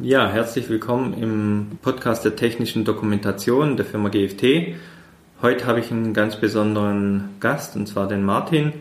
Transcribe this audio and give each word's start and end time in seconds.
Ja, 0.00 0.30
herzlich 0.30 0.68
willkommen 0.68 1.12
im 1.20 1.78
Podcast 1.82 2.24
der 2.24 2.36
technischen 2.36 2.84
Dokumentation 2.84 3.76
der 3.76 3.84
Firma 3.84 4.10
GFT. 4.10 4.76
Heute 5.42 5.66
habe 5.66 5.80
ich 5.80 5.90
einen 5.90 6.14
ganz 6.14 6.36
besonderen 6.36 7.30
Gast, 7.40 7.74
und 7.74 7.88
zwar 7.88 8.06
den 8.06 8.22
Martin. 8.22 8.74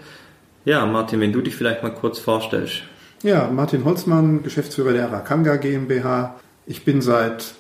Ja, 0.64 0.86
Martin, 0.86 1.20
wenn 1.20 1.34
du 1.34 1.42
dich 1.42 1.56
vielleicht 1.56 1.82
mal 1.82 1.90
kurz 1.90 2.20
vorstellst. 2.20 2.84
Ja, 3.24 3.50
Martin 3.50 3.84
Holzmann, 3.84 4.44
Geschäftsführer 4.44 4.94
der 4.94 5.08
Arakanga 5.08 5.56
GmbH. 5.56 6.36
Ich 6.68 6.86
bin 6.86 7.02
seit 7.02 7.56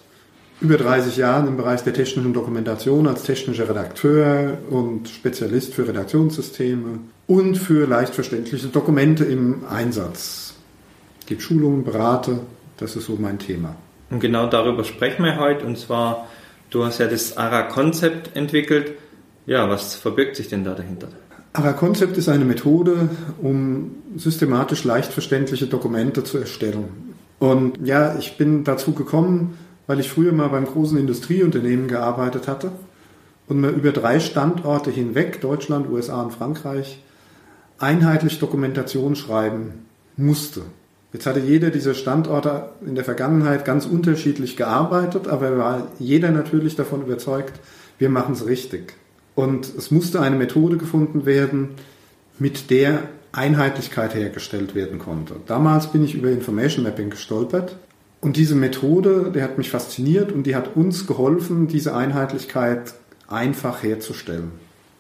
über 0.61 0.77
30 0.77 1.17
Jahren 1.17 1.47
im 1.47 1.57
Bereich 1.57 1.81
der 1.81 1.93
technischen 1.93 2.33
Dokumentation 2.33 3.07
als 3.07 3.23
technischer 3.23 3.67
Redakteur 3.67 4.59
und 4.69 5.09
Spezialist 5.09 5.73
für 5.73 5.87
Redaktionssysteme 5.87 6.99
und 7.25 7.55
für 7.55 7.87
leicht 7.87 8.13
verständliche 8.13 8.67
Dokumente 8.67 9.25
im 9.25 9.65
Einsatz. 9.67 10.53
Ich 11.21 11.25
gebe 11.25 11.41
Schulungen, 11.41 11.83
berate, 11.83 12.41
das 12.77 12.95
ist 12.95 13.05
so 13.05 13.17
mein 13.19 13.39
Thema. 13.39 13.75
Und 14.09 14.19
genau 14.19 14.47
darüber 14.47 14.83
sprechen 14.83 15.23
wir 15.23 15.37
heute. 15.37 15.65
Und 15.65 15.77
zwar, 15.77 16.27
du 16.69 16.85
hast 16.85 16.99
ja 16.99 17.07
das 17.07 17.37
ARA-Konzept 17.37 18.35
entwickelt. 18.35 18.93
Ja, 19.45 19.69
was 19.69 19.95
verbirgt 19.95 20.35
sich 20.35 20.49
denn 20.49 20.63
da 20.63 20.73
dahinter? 20.73 21.09
ARA-Konzept 21.54 22.18
ist 22.18 22.29
eine 22.29 22.45
Methode, 22.45 23.09
um 23.41 23.95
systematisch 24.15 24.83
leicht 24.83 25.11
verständliche 25.11 25.68
Dokumente 25.68 26.23
zu 26.23 26.37
erstellen. 26.37 27.15
Und 27.39 27.79
ja, 27.85 28.18
ich 28.18 28.37
bin 28.37 28.63
dazu 28.63 28.93
gekommen, 28.93 29.57
weil 29.87 29.99
ich 29.99 30.09
früher 30.09 30.33
mal 30.33 30.49
beim 30.49 30.65
großen 30.65 30.97
Industrieunternehmen 30.97 31.87
gearbeitet 31.87 32.47
hatte 32.47 32.71
und 33.47 33.61
mir 33.61 33.69
über 33.69 33.91
drei 33.91 34.19
Standorte 34.19 34.91
hinweg, 34.91 35.41
Deutschland, 35.41 35.89
USA 35.89 36.21
und 36.21 36.33
Frankreich, 36.33 37.02
einheitlich 37.80 38.39
Dokumentation 38.39 39.16
schreiben 39.16 39.85
musste. 40.17 40.61
Jetzt 41.14 41.25
hatte 41.25 41.39
jeder 41.39 41.70
dieser 41.70 41.94
Standorte 41.94 42.70
in 42.86 42.95
der 42.95 43.06
Vergangenheit 43.06 43.64
ganz 43.64 43.86
unterschiedlich 43.86 44.58
gearbeitet, 44.58 45.28
aber 45.28 45.58
war 45.58 45.88
jeder 46.00 46.31
natürlich 46.31 46.75
davon 46.75 47.02
überzeugt, 47.02 47.53
wir 47.97 48.09
machen 48.09 48.33
es 48.33 48.45
richtig. 48.45 48.94
Und 49.36 49.73
es 49.77 49.89
musste 49.89 50.22
eine 50.22 50.36
Methode 50.36 50.77
gefunden 50.77 51.25
werden, 51.25 51.69
mit 52.39 52.69
der 52.69 53.03
Einheitlichkeit 53.31 54.16
hergestellt 54.16 54.75
werden 54.75 54.99
konnte. 54.99 55.36
Damals 55.45 55.91
bin 55.91 56.03
ich 56.03 56.16
über 56.16 56.30
Information 56.30 56.83
Mapping 56.83 57.09
gestolpert 57.09 57.77
und 58.19 58.36
diese 58.36 58.55
Methode, 58.55 59.31
die 59.33 59.42
hat 59.42 59.58
mich 59.58 59.69
fasziniert 59.69 60.31
und 60.31 60.44
die 60.44 60.55
hat 60.55 60.75
uns 60.75 61.08
geholfen, 61.08 61.67
diese 61.67 61.95
Einheitlichkeit 61.95 62.95
einfach 63.27 63.83
herzustellen. 63.83 64.52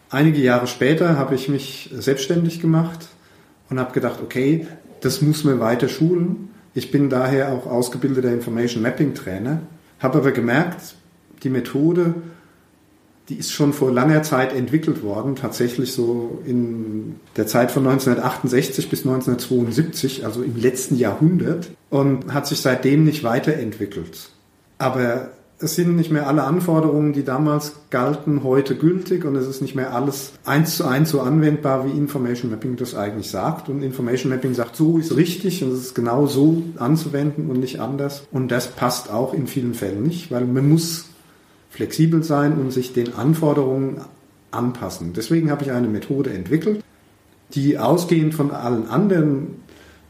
Einige 0.09 0.39
Jahre 0.39 0.67
später 0.67 1.17
habe 1.17 1.35
ich 1.35 1.49
mich 1.49 1.89
selbstständig 1.93 2.61
gemacht 2.61 3.07
und 3.69 3.79
habe 3.79 3.93
gedacht, 3.93 4.19
okay, 4.23 4.67
das 5.01 5.21
muss 5.21 5.43
man 5.43 5.59
weiter 5.59 5.89
schulen. 5.89 6.49
Ich 6.73 6.91
bin 6.91 7.09
daher 7.09 7.51
auch 7.51 7.65
ausgebildeter 7.65 8.31
Information 8.31 8.83
Mapping 8.83 9.13
Trainer, 9.13 9.61
habe 9.99 10.19
aber 10.19 10.31
gemerkt, 10.31 10.95
die 11.43 11.49
Methode, 11.49 12.15
die 13.29 13.35
ist 13.35 13.51
schon 13.51 13.73
vor 13.73 13.91
langer 13.91 14.23
Zeit 14.23 14.53
entwickelt 14.53 15.03
worden, 15.03 15.35
tatsächlich 15.35 15.91
so 15.93 16.41
in 16.45 17.15
der 17.35 17.47
Zeit 17.47 17.71
von 17.71 17.85
1968 17.85 18.89
bis 18.89 18.99
1972, 18.99 20.25
also 20.25 20.43
im 20.43 20.55
letzten 20.55 20.95
Jahrhundert, 20.95 21.69
und 21.89 22.33
hat 22.33 22.47
sich 22.47 22.61
seitdem 22.61 23.03
nicht 23.03 23.23
weiterentwickelt. 23.23 24.29
Aber 24.77 25.31
es 25.59 25.75
sind 25.75 25.95
nicht 25.95 26.11
mehr 26.11 26.27
alle 26.27 26.43
Anforderungen, 26.43 27.13
die 27.13 27.23
damals 27.23 27.73
galten, 27.89 28.43
heute 28.43 28.75
gültig 28.75 29.25
und 29.25 29.35
es 29.35 29.47
ist 29.47 29.61
nicht 29.61 29.75
mehr 29.75 29.93
alles 29.93 30.33
eins 30.45 30.77
zu 30.77 30.85
eins 30.85 31.09
so 31.09 31.21
anwendbar, 31.21 31.85
wie 31.85 31.97
Information 31.97 32.51
Mapping 32.51 32.75
das 32.75 32.93
eigentlich 32.93 33.31
sagt. 33.31 33.67
Und 33.67 33.81
Information 33.81 34.31
Mapping 34.31 34.53
sagt, 34.53 34.75
so 34.75 34.99
ist 34.99 35.15
richtig 35.15 35.63
und 35.63 35.71
es 35.71 35.79
ist 35.79 35.95
genau 35.95 36.27
so 36.27 36.61
anzuwenden 36.77 37.49
und 37.49 37.59
nicht 37.59 37.79
anders. 37.79 38.27
Und 38.31 38.49
das 38.49 38.67
passt 38.67 39.11
auch 39.11 39.33
in 39.33 39.47
vielen 39.47 39.73
Fällen 39.73 40.03
nicht, 40.03 40.29
weil 40.31 40.45
man 40.45 40.69
muss 40.69 41.05
flexibel 41.71 42.23
sein 42.23 42.53
und 42.53 42.71
sich 42.71 42.93
den 42.93 43.15
Anforderungen 43.15 44.01
anpassen. 44.51 45.13
Deswegen 45.13 45.49
habe 45.49 45.63
ich 45.63 45.71
eine 45.71 45.87
Methode 45.87 46.29
entwickelt, 46.29 46.83
die 47.55 47.79
ausgehend 47.79 48.35
von 48.35 48.51
allen 48.51 48.87
anderen 48.87 49.55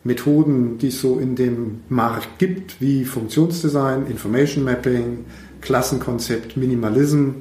Methoden, 0.08 0.78
die 0.78 0.88
es 0.88 1.02
so 1.02 1.20
in 1.20 1.36
dem 1.36 1.82
Markt 1.90 2.40
gibt, 2.40 2.82
wie 2.82 3.06
Funktionsdesign, 3.06 4.08
Information 4.08 4.64
Mapping, 4.64 5.26
Klassenkonzept, 5.62 6.58
Minimalism, 6.58 7.32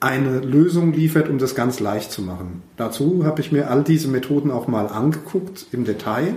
eine 0.00 0.40
Lösung 0.40 0.92
liefert, 0.92 1.28
um 1.28 1.38
das 1.38 1.54
ganz 1.54 1.78
leicht 1.78 2.10
zu 2.10 2.22
machen. 2.22 2.62
Dazu 2.76 3.24
habe 3.24 3.40
ich 3.40 3.52
mir 3.52 3.70
all 3.70 3.84
diese 3.84 4.08
Methoden 4.08 4.50
auch 4.50 4.66
mal 4.66 4.88
angeguckt 4.88 5.66
im 5.70 5.84
Detail 5.84 6.34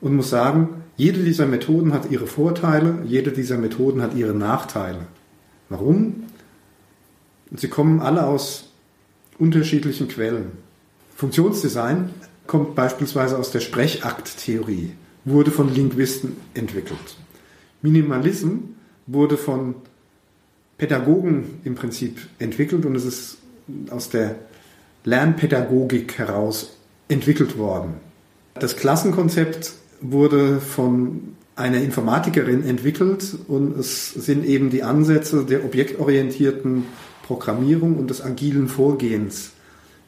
und 0.00 0.16
muss 0.16 0.30
sagen, 0.30 0.82
jede 0.96 1.22
dieser 1.22 1.46
Methoden 1.46 1.94
hat 1.94 2.10
ihre 2.10 2.26
Vorteile, 2.26 2.98
jede 3.06 3.30
dieser 3.30 3.56
Methoden 3.56 4.02
hat 4.02 4.14
ihre 4.14 4.34
Nachteile. 4.34 5.06
Warum? 5.68 6.24
Sie 7.54 7.68
kommen 7.68 8.00
alle 8.00 8.26
aus 8.26 8.72
unterschiedlichen 9.38 10.08
Quellen. 10.08 10.52
Funktionsdesign 11.14 12.10
kommt 12.46 12.74
beispielsweise 12.74 13.38
aus 13.38 13.52
der 13.52 13.60
Sprechakttheorie, 13.60 14.92
wurde 15.24 15.50
von 15.50 15.72
Linguisten 15.72 16.36
entwickelt. 16.54 17.16
Minimalism 17.80 18.56
wurde 19.06 19.36
von 19.36 19.74
Pädagogen 20.78 21.60
im 21.64 21.74
Prinzip 21.74 22.18
entwickelt 22.38 22.84
und 22.86 22.94
es 22.96 23.04
ist 23.04 23.38
aus 23.90 24.08
der 24.08 24.36
Lernpädagogik 25.04 26.18
heraus 26.18 26.76
entwickelt 27.08 27.58
worden. 27.58 27.94
Das 28.54 28.76
Klassenkonzept 28.76 29.72
wurde 30.00 30.60
von 30.60 31.34
einer 31.54 31.80
Informatikerin 31.80 32.64
entwickelt 32.64 33.36
und 33.48 33.78
es 33.78 34.10
sind 34.10 34.44
eben 34.44 34.70
die 34.70 34.82
Ansätze 34.82 35.44
der 35.44 35.64
objektorientierten 35.64 36.84
Programmierung 37.22 37.98
und 37.98 38.10
des 38.10 38.20
agilen 38.20 38.68
Vorgehens 38.68 39.52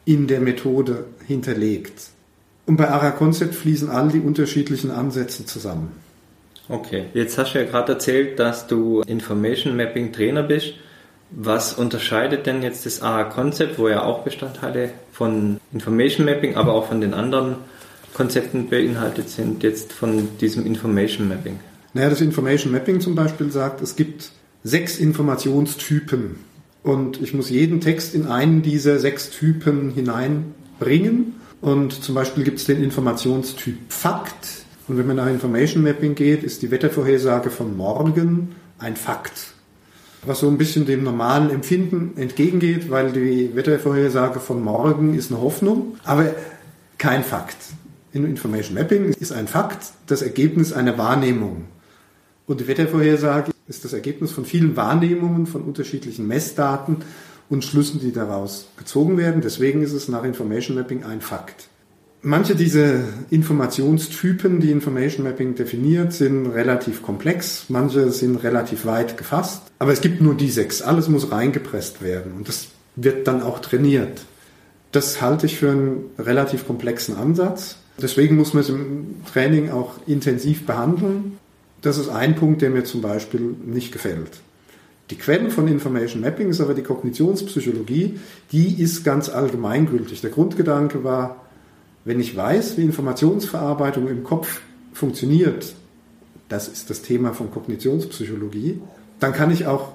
in 0.05 0.27
der 0.27 0.39
Methode 0.39 1.05
hinterlegt. 1.25 2.09
Und 2.65 2.77
bei 2.77 2.89
ARA 2.89 3.11
Concept 3.11 3.55
fließen 3.55 3.89
all 3.89 4.09
die 4.09 4.19
unterschiedlichen 4.19 4.91
Ansätze 4.91 5.45
zusammen. 5.45 5.91
Okay, 6.67 7.05
jetzt 7.13 7.37
hast 7.37 7.53
du 7.53 7.59
ja 7.59 7.65
gerade 7.65 7.93
erzählt, 7.93 8.39
dass 8.39 8.67
du 8.67 9.01
Information 9.01 9.77
Mapping 9.77 10.11
Trainer 10.11 10.43
bist. 10.43 10.73
Was 11.31 11.73
unterscheidet 11.73 12.45
denn 12.45 12.63
jetzt 12.63 12.85
das 12.85 13.01
ARA 13.01 13.25
Concept, 13.25 13.77
wo 13.77 13.89
ja 13.89 14.03
auch 14.03 14.23
Bestandteile 14.23 14.91
von 15.11 15.59
Information 15.73 16.25
Mapping, 16.25 16.55
aber 16.55 16.73
auch 16.73 16.87
von 16.87 17.01
den 17.01 17.13
anderen 17.13 17.57
Konzepten 18.13 18.69
beinhaltet 18.69 19.29
sind, 19.29 19.61
jetzt 19.63 19.91
von 19.91 20.29
diesem 20.39 20.65
Information 20.65 21.27
Mapping? 21.27 21.59
Naja, 21.93 22.09
das 22.09 22.21
Information 22.21 22.71
Mapping 22.71 22.99
zum 22.99 23.15
Beispiel 23.15 23.51
sagt, 23.51 23.81
es 23.81 23.95
gibt 23.95 24.31
sechs 24.63 24.97
Informationstypen 24.97 26.37
und 26.83 27.21
ich 27.21 27.33
muss 27.33 27.49
jeden 27.49 27.81
Text 27.81 28.15
in 28.15 28.27
einen 28.27 28.61
dieser 28.61 28.99
sechs 28.99 29.29
Typen 29.29 29.91
hineinbringen 29.91 31.35
und 31.61 31.93
zum 32.03 32.15
Beispiel 32.15 32.43
gibt 32.43 32.59
es 32.59 32.65
den 32.65 32.83
Informationstyp 32.83 33.77
Fakt. 33.89 34.64
Und 34.87 34.97
wenn 34.97 35.07
man 35.07 35.15
nach 35.15 35.27
Information 35.27 35.83
Mapping 35.83 36.13
geht, 36.15 36.43
ist 36.43 36.61
die 36.61 36.69
Wettervorhersage 36.69 37.49
von 37.49 37.75
morgen 37.75 38.55
ein 38.77 38.95
Fakt. 38.95 39.53
Was 40.23 40.39
so 40.39 40.47
ein 40.47 40.57
bisschen 40.57 40.85
dem 40.85 41.03
normalen 41.03 41.49
Empfinden 41.49 42.13
entgegengeht, 42.17 42.89
weil 42.89 43.11
die 43.11 43.55
Wettervorhersage 43.55 44.39
von 44.39 44.63
morgen 44.63 45.15
ist 45.15 45.31
eine 45.31 45.41
Hoffnung, 45.41 45.97
aber 46.03 46.33
kein 46.97 47.23
Fakt. 47.23 47.57
In 48.11 48.25
Information 48.25 48.75
Mapping 48.75 49.13
ist 49.13 49.31
ein 49.31 49.47
Fakt 49.47 49.91
das 50.07 50.21
Ergebnis 50.21 50.71
einer 50.71 50.97
Wahrnehmung. 50.97 51.65
Und 52.47 52.61
die 52.61 52.67
Wettervorhersage 52.67 53.51
ist 53.67 53.85
das 53.85 53.93
Ergebnis 53.93 54.31
von 54.31 54.45
vielen 54.45 54.75
Wahrnehmungen, 54.75 55.47
von 55.47 55.63
unterschiedlichen 55.63 56.27
Messdaten 56.27 56.97
und 57.49 57.65
Schlüssen, 57.65 57.99
die 57.99 58.11
daraus 58.11 58.67
gezogen 58.77 59.17
werden. 59.17 59.41
Deswegen 59.41 59.81
ist 59.81 59.93
es 59.93 60.07
nach 60.07 60.23
Information 60.23 60.77
Mapping 60.77 61.03
ein 61.03 61.21
Fakt. 61.21 61.69
Manche 62.27 62.55
dieser 62.55 63.01
Informationstypen, 63.29 64.59
die 64.59 64.71
Information 64.71 65.25
Mapping 65.25 65.53
definiert, 65.53 66.11
sind 66.11 66.47
relativ 66.47 67.03
komplex, 67.03 67.65
manche 67.69 68.09
sind 68.09 68.37
relativ 68.37 68.87
weit 68.87 69.15
gefasst, 69.15 69.61
aber 69.77 69.93
es 69.93 70.01
gibt 70.01 70.21
nur 70.21 70.33
die 70.33 70.49
sechs. 70.49 70.81
Alles 70.81 71.07
muss 71.07 71.31
reingepresst 71.31 72.01
werden 72.01 72.31
und 72.35 72.47
das 72.47 72.69
wird 72.95 73.27
dann 73.27 73.43
auch 73.43 73.59
trainiert. 73.59 74.21
Das 74.91 75.21
halte 75.21 75.45
ich 75.45 75.57
für 75.57 75.69
einen 75.69 76.05
relativ 76.17 76.65
komplexen 76.65 77.15
Ansatz. 77.15 77.75
Deswegen 78.01 78.37
muss 78.37 78.55
man 78.55 78.63
es 78.63 78.69
im 78.69 79.17
Training 79.31 79.69
auch 79.69 79.99
intensiv 80.07 80.65
behandeln. 80.65 81.37
Das 81.83 81.99
ist 81.99 82.09
ein 82.09 82.35
Punkt, 82.35 82.63
der 82.63 82.71
mir 82.71 82.85
zum 82.85 83.01
Beispiel 83.01 83.55
nicht 83.67 83.91
gefällt. 83.91 84.31
Die 85.11 85.17
Quelle 85.17 85.51
von 85.51 85.67
Information 85.67 86.23
Mapping 86.23 86.49
ist 86.49 86.59
aber 86.59 86.73
die 86.73 86.81
Kognitionspsychologie, 86.81 88.19
die 88.51 88.81
ist 88.81 89.03
ganz 89.03 89.29
allgemeingültig. 89.29 90.21
Der 90.21 90.31
Grundgedanke 90.31 91.03
war, 91.03 91.44
wenn 92.05 92.19
ich 92.19 92.35
weiß, 92.35 92.77
wie 92.77 92.83
Informationsverarbeitung 92.83 94.07
im 94.07 94.23
Kopf 94.23 94.61
funktioniert, 94.93 95.75
das 96.47 96.67
ist 96.67 96.89
das 96.89 97.01
Thema 97.01 97.33
von 97.33 97.51
Kognitionspsychologie, 97.51 98.79
dann 99.19 99.33
kann 99.33 99.51
ich 99.51 99.65
auch 99.65 99.93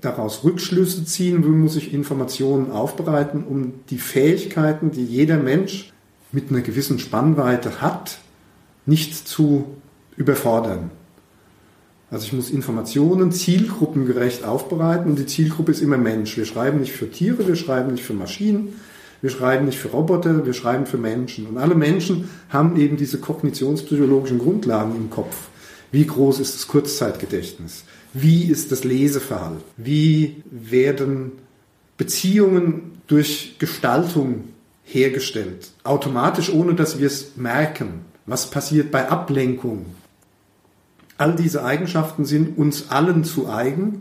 daraus 0.00 0.44
Rückschlüsse 0.44 1.04
ziehen, 1.04 1.44
wie 1.44 1.48
muss 1.48 1.76
ich 1.76 1.92
Informationen 1.92 2.70
aufbereiten, 2.70 3.44
um 3.44 3.74
die 3.90 3.98
Fähigkeiten, 3.98 4.92
die 4.92 5.04
jeder 5.04 5.36
Mensch 5.36 5.92
mit 6.30 6.50
einer 6.50 6.60
gewissen 6.60 6.98
Spannweite 6.98 7.82
hat, 7.82 8.18
nicht 8.86 9.28
zu 9.28 9.64
überfordern. 10.16 10.90
Also 12.10 12.26
ich 12.26 12.32
muss 12.32 12.50
Informationen 12.50 13.32
zielgruppengerecht 13.32 14.44
aufbereiten 14.44 15.10
und 15.10 15.18
die 15.18 15.26
Zielgruppe 15.26 15.72
ist 15.72 15.80
immer 15.80 15.96
Mensch. 15.96 16.36
Wir 16.36 16.44
schreiben 16.44 16.80
nicht 16.80 16.92
für 16.92 17.10
Tiere, 17.10 17.46
wir 17.46 17.56
schreiben 17.56 17.92
nicht 17.92 18.04
für 18.04 18.12
Maschinen, 18.12 18.74
wir 19.22 19.30
schreiben 19.30 19.66
nicht 19.66 19.78
für 19.78 19.88
Roboter, 19.88 20.44
wir 20.44 20.52
schreiben 20.52 20.84
für 20.84 20.98
Menschen. 20.98 21.46
Und 21.46 21.56
alle 21.56 21.76
Menschen 21.76 22.28
haben 22.50 22.76
eben 22.76 22.96
diese 22.96 23.18
kognitionspsychologischen 23.18 24.40
Grundlagen 24.40 24.96
im 24.96 25.10
Kopf. 25.10 25.48
Wie 25.92 26.04
groß 26.04 26.40
ist 26.40 26.56
das 26.56 26.66
Kurzzeitgedächtnis? 26.66 27.84
Wie 28.12 28.44
ist 28.46 28.72
das 28.72 28.82
Leseverhalten? 28.82 29.62
Wie 29.76 30.42
werden 30.50 31.32
Beziehungen 31.96 32.98
durch 33.06 33.56
Gestaltung 33.58 34.48
hergestellt? 34.84 35.70
Automatisch, 35.84 36.52
ohne 36.52 36.74
dass 36.74 36.98
wir 36.98 37.06
es 37.06 37.36
merken. 37.36 38.04
Was 38.26 38.50
passiert 38.50 38.90
bei 38.90 39.08
Ablenkung? 39.08 39.86
All 41.16 41.36
diese 41.36 41.64
Eigenschaften 41.64 42.24
sind 42.24 42.58
uns 42.58 42.90
allen 42.90 43.22
zu 43.22 43.48
eigen 43.48 44.00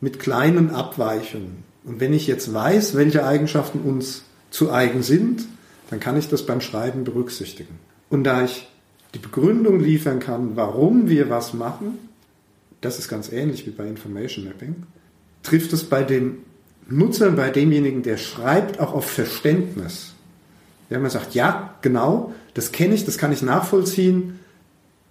mit 0.00 0.20
kleinen 0.20 0.70
Abweichungen. 0.70 1.64
Und 1.84 1.98
wenn 1.98 2.12
ich 2.12 2.28
jetzt 2.28 2.54
weiß, 2.54 2.94
welche 2.94 3.26
Eigenschaften 3.26 3.80
uns 3.80 4.22
zu 4.50 4.70
eigen 4.70 5.02
sind, 5.02 5.46
dann 5.90 6.00
kann 6.00 6.16
ich 6.16 6.28
das 6.28 6.46
beim 6.46 6.60
Schreiben 6.60 7.04
berücksichtigen. 7.04 7.78
Und 8.08 8.24
da 8.24 8.44
ich 8.44 8.68
die 9.14 9.18
Begründung 9.18 9.80
liefern 9.80 10.20
kann, 10.20 10.56
warum 10.56 11.08
wir 11.08 11.30
was 11.30 11.54
machen, 11.54 11.98
das 12.80 12.98
ist 12.98 13.08
ganz 13.08 13.30
ähnlich 13.30 13.66
wie 13.66 13.70
bei 13.70 13.86
Information 13.86 14.44
Mapping, 14.44 14.76
trifft 15.42 15.72
es 15.72 15.84
bei 15.84 16.02
dem 16.02 16.38
Nutzer, 16.88 17.30
bei 17.30 17.50
demjenigen, 17.50 18.02
der 18.02 18.16
schreibt, 18.16 18.80
auch 18.80 18.92
auf 18.94 19.08
Verständnis. 19.08 20.14
Wenn 20.88 21.02
man 21.02 21.10
sagt, 21.10 21.34
ja, 21.34 21.74
genau, 21.82 22.34
das 22.54 22.72
kenne 22.72 22.94
ich, 22.94 23.04
das 23.04 23.16
kann 23.16 23.32
ich 23.32 23.42
nachvollziehen, 23.42 24.40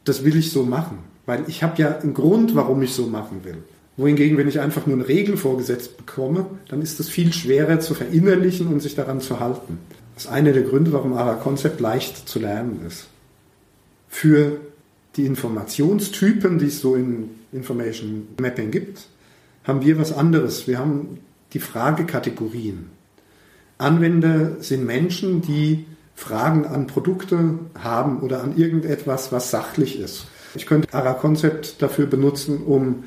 das 0.04 0.24
will 0.24 0.36
ich 0.36 0.52
so 0.52 0.64
machen. 0.64 1.00
Weil 1.26 1.46
ich 1.48 1.64
habe 1.64 1.82
ja 1.82 2.00
einen 2.00 2.14
Grund, 2.14 2.56
warum 2.56 2.82
ich 2.82 2.94
so 2.94 3.08
machen 3.08 3.44
will. 3.44 3.64
Wohingegen, 4.00 4.38
wenn 4.38 4.48
ich 4.48 4.62
einfach 4.62 4.88
nur 4.88 4.96
eine 4.96 5.10
Regel 5.10 5.36
vorgesetzt 5.36 5.98
bekomme, 5.98 6.46
dann 6.70 6.82
ist 6.82 7.02
es 7.02 7.10
viel 7.10 7.34
schwerer 7.34 7.82
zu 7.82 7.94
verinnerlichen 7.94 8.68
und 8.68 8.80
sich 8.80 8.96
daran 8.96 9.20
zu 9.20 9.42
halten. 9.42 9.78
Das 10.16 10.24
ist 10.24 10.32
einer 10.32 10.54
der 10.54 10.64
Gründe, 10.64 10.94
warum 10.94 11.12
ARA-Konzept 11.12 11.82
leicht 11.82 12.30
zu 12.30 12.40
lernen 12.40 12.80
ist. 12.88 13.08
Für 14.08 14.62
die 15.18 15.26
Informationstypen, 15.26 16.60
die 16.60 16.68
es 16.68 16.80
so 16.80 16.96
in 16.96 17.30
Information 17.52 18.30
Mapping 18.40 18.72
gibt, 18.72 19.08
haben 19.66 19.82
wir 19.82 20.00
was 20.00 20.14
anderes. 20.14 20.66
Wir 20.66 20.80
haben 20.80 21.20
die 21.52 21.60
Fragekategorien. 21.60 22.86
Anwender 23.80 24.62
sind 24.62 24.86
Menschen, 24.86 25.42
die 25.42 25.86
Fragen 26.16 26.66
an 26.66 26.88
Produkte 26.88 27.60
haben 27.78 28.22
oder 28.22 28.44
an 28.44 28.56
irgendetwas, 28.56 29.34
was 29.34 29.52
sachlich 29.52 30.00
ist. 30.00 30.26
Ich 30.56 30.66
könnte 30.66 30.94
ARA-Konzept 30.94 31.82
dafür 31.82 32.06
benutzen, 32.06 32.64
um 32.64 33.04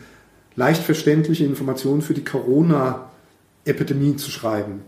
leicht 0.57 0.83
verständliche 0.83 1.45
Informationen 1.45 2.03
für 2.03 2.15
die 2.15 2.25
Corona-Epidemie 2.25 4.17
zu 4.17 4.31
schreiben. 4.31 4.83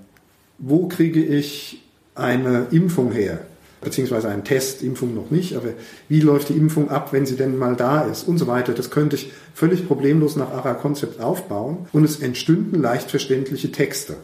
Wo 0.59 0.89
kriege 0.89 1.23
ich 1.23 1.83
eine 2.15 2.67
Impfung 2.71 3.13
her? 3.13 3.41
Beziehungsweise 3.81 4.29
einen 4.29 4.45
Test, 4.45 4.83
Impfung 4.83 5.15
noch 5.15 5.31
nicht, 5.31 5.57
aber 5.57 5.69
wie 6.09 6.21
läuft 6.21 6.49
die 6.49 6.55
Impfung 6.55 6.91
ab, 6.91 7.13
wenn 7.13 7.27
sie 7.27 7.37
denn 7.37 7.59
mal 7.59 7.77
da 7.77 8.03
ist 8.03 8.27
und 8.27 8.39
so 8.39 8.47
weiter. 8.47 8.73
Das 8.73 8.91
könnte 8.91 9.17
ich 9.17 9.31
völlig 9.53 9.87
problemlos 9.87 10.37
nach 10.37 10.51
ARA-Konzept 10.53 11.21
aufbauen 11.21 11.87
und 11.93 12.05
es 12.05 12.21
entstünden 12.21 12.81
leicht 12.81 13.11
verständliche 13.11 13.73
Texte. 13.73 14.17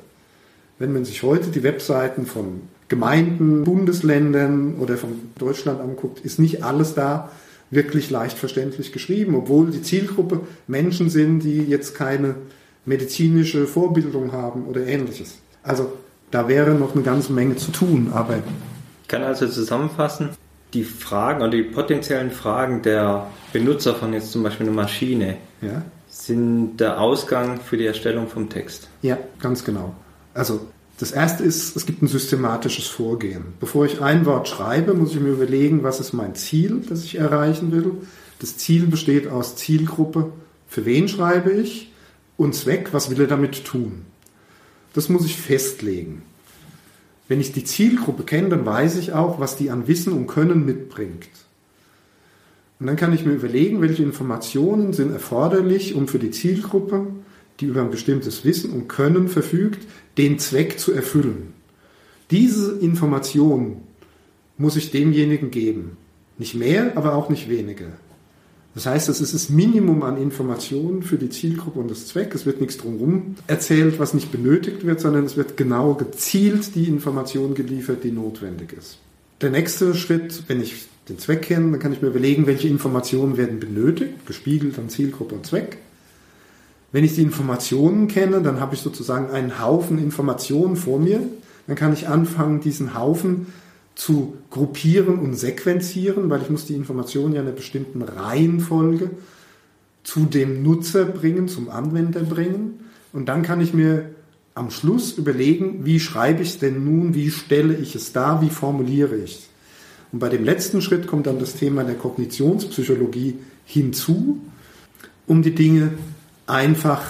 Wenn 0.78 0.94
man 0.94 1.04
sich 1.04 1.22
heute 1.22 1.50
die 1.50 1.62
Webseiten 1.62 2.24
von 2.24 2.62
Gemeinden, 2.88 3.64
Bundesländern 3.64 4.76
oder 4.78 4.96
von 4.96 5.10
Deutschland 5.38 5.78
anguckt, 5.80 6.20
ist 6.20 6.38
nicht 6.38 6.64
alles 6.64 6.94
da, 6.94 7.30
wirklich 7.70 8.10
leicht 8.10 8.36
verständlich 8.36 8.92
geschrieben, 8.92 9.34
obwohl 9.34 9.70
die 9.70 9.82
Zielgruppe 9.82 10.40
Menschen 10.66 11.08
sind, 11.08 11.40
die 11.40 11.62
jetzt 11.62 11.94
keine 11.94 12.34
medizinische 12.84 13.66
Vorbildung 13.66 14.32
haben 14.32 14.66
oder 14.66 14.86
ähnliches. 14.86 15.38
Also 15.62 15.92
da 16.30 16.48
wäre 16.48 16.72
noch 16.72 16.94
eine 16.94 17.02
ganze 17.02 17.32
Menge 17.32 17.56
zu 17.56 17.70
tun, 17.70 18.10
aber. 18.12 18.38
Ich 19.02 19.08
kann 19.08 19.22
also 19.22 19.46
zusammenfassen, 19.46 20.30
die 20.74 20.84
Fragen 20.84 21.42
oder 21.42 21.50
die 21.50 21.62
potenziellen 21.62 22.30
Fragen 22.30 22.82
der 22.82 23.26
Benutzer 23.52 23.94
von 23.94 24.12
jetzt 24.12 24.32
zum 24.32 24.42
Beispiel 24.42 24.66
einer 24.66 24.76
Maschine 24.76 25.36
ja. 25.60 25.82
sind 26.08 26.76
der 26.76 27.00
Ausgang 27.00 27.60
für 27.60 27.76
die 27.76 27.86
Erstellung 27.86 28.28
vom 28.28 28.48
Text. 28.48 28.88
Ja, 29.02 29.18
ganz 29.40 29.64
genau. 29.64 29.94
Also 30.32 30.60
das 31.00 31.12
erste 31.12 31.44
ist, 31.44 31.76
es 31.76 31.86
gibt 31.86 32.02
ein 32.02 32.08
systematisches 32.08 32.86
Vorgehen. 32.86 33.54
Bevor 33.58 33.86
ich 33.86 34.02
ein 34.02 34.26
Wort 34.26 34.48
schreibe, 34.48 34.92
muss 34.92 35.14
ich 35.14 35.20
mir 35.20 35.30
überlegen, 35.30 35.82
was 35.82 35.98
ist 35.98 36.12
mein 36.12 36.34
Ziel, 36.34 36.82
das 36.86 37.04
ich 37.04 37.16
erreichen 37.16 37.72
will. 37.72 37.92
Das 38.38 38.58
Ziel 38.58 38.86
besteht 38.86 39.26
aus 39.26 39.56
Zielgruppe, 39.56 40.30
für 40.68 40.84
wen 40.84 41.08
schreibe 41.08 41.52
ich 41.52 41.90
und 42.36 42.54
Zweck, 42.54 42.90
was 42.92 43.08
will 43.08 43.18
er 43.18 43.28
damit 43.28 43.64
tun. 43.64 44.02
Das 44.92 45.08
muss 45.08 45.24
ich 45.24 45.36
festlegen. 45.36 46.20
Wenn 47.28 47.40
ich 47.40 47.52
die 47.52 47.64
Zielgruppe 47.64 48.24
kenne, 48.24 48.50
dann 48.50 48.66
weiß 48.66 48.96
ich 48.96 49.14
auch, 49.14 49.40
was 49.40 49.56
die 49.56 49.70
an 49.70 49.88
Wissen 49.88 50.12
und 50.12 50.26
Können 50.26 50.66
mitbringt. 50.66 51.30
Und 52.78 52.88
dann 52.88 52.96
kann 52.96 53.14
ich 53.14 53.24
mir 53.24 53.32
überlegen, 53.32 53.80
welche 53.80 54.02
Informationen 54.02 54.92
sind 54.92 55.12
erforderlich, 55.12 55.94
um 55.94 56.08
für 56.08 56.18
die 56.18 56.30
Zielgruppe 56.30 57.06
die 57.60 57.66
über 57.66 57.82
ein 57.82 57.90
bestimmtes 57.90 58.44
Wissen 58.44 58.72
und 58.72 58.88
Können 58.88 59.28
verfügt, 59.28 59.86
den 60.20 60.38
Zweck 60.38 60.78
zu 60.78 60.92
erfüllen. 60.92 61.54
Diese 62.30 62.78
Information 62.78 63.78
muss 64.58 64.76
ich 64.76 64.90
demjenigen 64.90 65.50
geben. 65.50 65.96
Nicht 66.36 66.54
mehr, 66.54 66.94
aber 66.94 67.14
auch 67.14 67.30
nicht 67.30 67.48
weniger. 67.48 67.86
Das 68.74 68.84
heißt, 68.84 69.08
es 69.08 69.22
ist 69.22 69.32
das 69.32 69.48
Minimum 69.48 70.02
an 70.02 70.18
Informationen 70.18 71.02
für 71.02 71.16
die 71.16 71.30
Zielgruppe 71.30 71.80
und 71.80 71.90
das 71.90 72.06
Zweck. 72.06 72.34
Es 72.34 72.44
wird 72.44 72.60
nichts 72.60 72.76
drumherum 72.76 73.36
erzählt, 73.46 73.98
was 73.98 74.12
nicht 74.12 74.30
benötigt 74.30 74.84
wird, 74.84 75.00
sondern 75.00 75.24
es 75.24 75.38
wird 75.38 75.56
genau 75.56 75.94
gezielt 75.94 76.74
die 76.74 76.84
Information 76.84 77.54
geliefert, 77.54 78.04
die 78.04 78.12
notwendig 78.12 78.74
ist. 78.74 78.98
Der 79.40 79.48
nächste 79.48 79.94
Schritt, 79.94 80.42
wenn 80.48 80.60
ich 80.60 80.86
den 81.08 81.18
Zweck 81.18 81.42
kenne, 81.42 81.70
dann 81.70 81.80
kann 81.80 81.94
ich 81.94 82.02
mir 82.02 82.08
überlegen, 82.08 82.46
welche 82.46 82.68
Informationen 82.68 83.38
werden 83.38 83.58
benötigt, 83.58 84.26
gespiegelt 84.26 84.78
an 84.78 84.90
Zielgruppe 84.90 85.36
und 85.36 85.46
Zweck. 85.46 85.78
Wenn 86.92 87.04
ich 87.04 87.14
die 87.14 87.22
Informationen 87.22 88.08
kenne, 88.08 88.42
dann 88.42 88.60
habe 88.60 88.74
ich 88.74 88.80
sozusagen 88.80 89.30
einen 89.30 89.60
Haufen 89.60 89.98
Informationen 89.98 90.76
vor 90.76 90.98
mir. 90.98 91.20
Dann 91.66 91.76
kann 91.76 91.92
ich 91.92 92.08
anfangen, 92.08 92.60
diesen 92.60 92.94
Haufen 92.94 93.46
zu 93.94 94.34
gruppieren 94.50 95.18
und 95.18 95.34
sequenzieren, 95.34 96.30
weil 96.30 96.42
ich 96.42 96.50
muss 96.50 96.66
die 96.66 96.74
Informationen 96.74 97.34
ja 97.34 97.42
in 97.42 97.46
einer 97.46 97.56
bestimmten 97.56 98.02
Reihenfolge 98.02 99.10
zu 100.02 100.24
dem 100.24 100.62
Nutzer 100.62 101.04
bringen, 101.04 101.48
zum 101.48 101.68
Anwender 101.68 102.20
bringen. 102.20 102.80
Und 103.12 103.28
dann 103.28 103.42
kann 103.42 103.60
ich 103.60 103.74
mir 103.74 104.10
am 104.54 104.70
Schluss 104.70 105.12
überlegen, 105.12 105.84
wie 105.84 106.00
schreibe 106.00 106.42
ich 106.42 106.50
es 106.50 106.58
denn 106.58 106.84
nun, 106.84 107.14
wie 107.14 107.30
stelle 107.30 107.74
ich 107.74 107.94
es 107.94 108.12
dar, 108.12 108.42
wie 108.42 108.50
formuliere 108.50 109.16
ich 109.16 109.32
es. 109.32 109.48
Und 110.12 110.18
bei 110.18 110.28
dem 110.28 110.44
letzten 110.44 110.82
Schritt 110.82 111.06
kommt 111.06 111.26
dann 111.26 111.38
das 111.38 111.54
Thema 111.54 111.84
der 111.84 111.94
Kognitionspsychologie 111.94 113.36
hinzu, 113.64 114.40
um 115.26 115.42
die 115.42 115.54
Dinge 115.54 115.92
einfach 116.50 117.02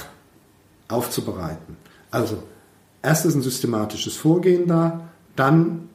aufzubereiten. 0.89 1.77
Also 2.11 2.43
erst 3.03 3.27
ist 3.27 3.35
ein 3.35 3.43
systematisches 3.43 4.17
Vorgehen 4.17 4.67
da, 4.67 5.09
dann, 5.37 5.89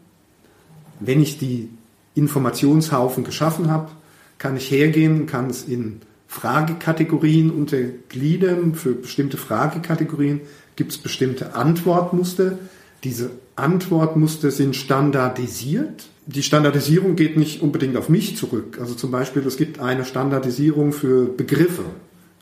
wenn 0.99 1.21
ich 1.21 1.37
die 1.37 1.69
Informationshaufen 2.15 3.23
geschaffen 3.23 3.69
habe, 3.69 3.91
kann 4.37 4.57
ich 4.57 4.71
hergehen, 4.71 5.27
kann 5.27 5.49
es 5.49 5.63
in 5.63 6.01
Fragekategorien 6.27 7.51
untergliedern. 7.51 8.75
Für 8.75 8.93
bestimmte 8.93 9.37
Fragekategorien 9.37 10.41
gibt 10.75 10.91
es 10.91 10.97
bestimmte 10.97 11.55
Antwortmuster. 11.55 12.57
Diese 13.03 13.31
Antwortmuster 13.55 14.51
sind 14.51 14.75
standardisiert. 14.75 16.07
Die 16.25 16.43
Standardisierung 16.43 17.15
geht 17.15 17.37
nicht 17.37 17.61
unbedingt 17.61 17.95
auf 17.97 18.09
mich 18.09 18.35
zurück. 18.35 18.77
Also 18.79 18.95
zum 18.95 19.11
Beispiel, 19.11 19.45
es 19.45 19.57
gibt 19.57 19.79
eine 19.79 20.05
Standardisierung 20.05 20.91
für 20.91 21.25
Begriffe. 21.25 21.83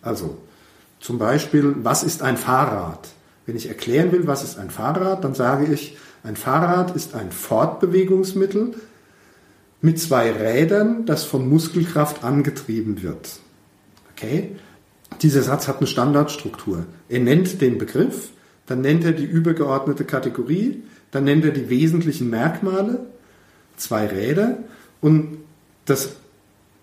Also 0.01 0.37
zum 1.03 1.17
Beispiel, 1.17 1.75
was 1.83 2.01
ist 2.03 2.21
ein 2.21 2.37
Fahrrad? 2.37 3.09
Wenn 3.45 3.57
ich 3.57 3.67
erklären 3.67 4.13
will, 4.13 4.25
was 4.25 4.41
ist 4.41 4.57
ein 4.57 4.69
Fahrrad, 4.69 5.25
dann 5.25 5.35
sage 5.35 5.65
ich, 5.65 5.97
ein 6.23 6.37
Fahrrad 6.37 6.95
ist 6.95 7.13
ein 7.13 7.29
Fortbewegungsmittel 7.29 8.73
mit 9.81 9.99
zwei 9.99 10.31
Rädern, 10.31 11.05
das 11.05 11.25
von 11.25 11.49
Muskelkraft 11.49 12.23
angetrieben 12.23 13.03
wird. 13.03 13.41
Okay? 14.13 14.55
Dieser 15.21 15.43
Satz 15.43 15.67
hat 15.67 15.79
eine 15.79 15.87
Standardstruktur. 15.87 16.85
Er 17.09 17.19
nennt 17.19 17.59
den 17.59 17.77
Begriff, 17.79 18.29
dann 18.65 18.79
nennt 18.79 19.03
er 19.03 19.11
die 19.11 19.25
übergeordnete 19.25 20.05
Kategorie, 20.05 20.83
dann 21.11 21.25
nennt 21.25 21.43
er 21.43 21.51
die 21.51 21.69
wesentlichen 21.69 22.29
Merkmale, 22.29 23.05
zwei 23.75 24.07
Räder 24.07 24.59
und 25.01 25.39
dass 25.83 26.13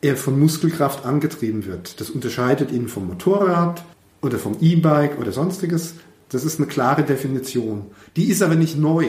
er 0.02 0.18
von 0.18 0.38
Muskelkraft 0.38 1.06
angetrieben 1.06 1.64
wird. 1.64 2.02
Das 2.02 2.10
unterscheidet 2.10 2.70
ihn 2.70 2.86
vom 2.86 3.06
Motorrad, 3.06 3.82
oder 4.22 4.38
vom 4.38 4.56
E-Bike 4.60 5.18
oder 5.18 5.32
sonstiges. 5.32 5.94
Das 6.28 6.44
ist 6.44 6.58
eine 6.58 6.68
klare 6.68 7.02
Definition. 7.02 7.86
Die 8.16 8.30
ist 8.30 8.42
aber 8.42 8.54
nicht 8.54 8.78
neu. 8.78 9.06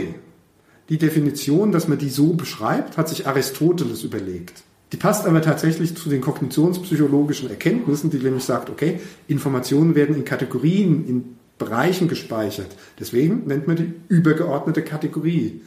Die 0.89 0.98
Definition, 0.98 1.72
dass 1.72 1.88
man 1.88 1.98
die 1.98 2.10
so 2.10 2.34
beschreibt, 2.34 2.98
hat 2.98 3.08
sich 3.10 3.27
Aristoteles 3.27 4.03
überlegt. 4.03 4.63
Die 4.91 4.98
passt 4.98 5.25
aber 5.25 5.41
tatsächlich 5.41 5.96
zu 5.96 6.10
den 6.10 6.20
kognitionspsychologischen 6.20 7.50
Erkenntnissen, 7.50 8.10
die 8.10 8.18
nämlich 8.18 8.44
sagt, 8.44 8.70
okay, 8.70 9.00
Informationen 9.27 9.96
werden 9.96 10.15
in 10.15 10.25
Kategorien, 10.25 11.08
in 11.08 11.38
Bereichen 11.58 12.08
gespeichert. 12.08 12.75
Deswegen 13.00 13.46
nennt 13.46 13.68
man 13.68 13.77
die 13.77 13.94
übergeordnete 14.10 14.82
Kategorie. 14.82 15.62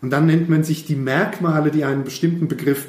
Und 0.00 0.10
dann 0.10 0.26
nennt 0.26 0.48
man 0.48 0.64
sich 0.64 0.86
die 0.86 0.94
Merkmale, 0.94 1.70
die 1.70 1.84
einen 1.84 2.04
bestimmten 2.04 2.48
Begriff 2.48 2.86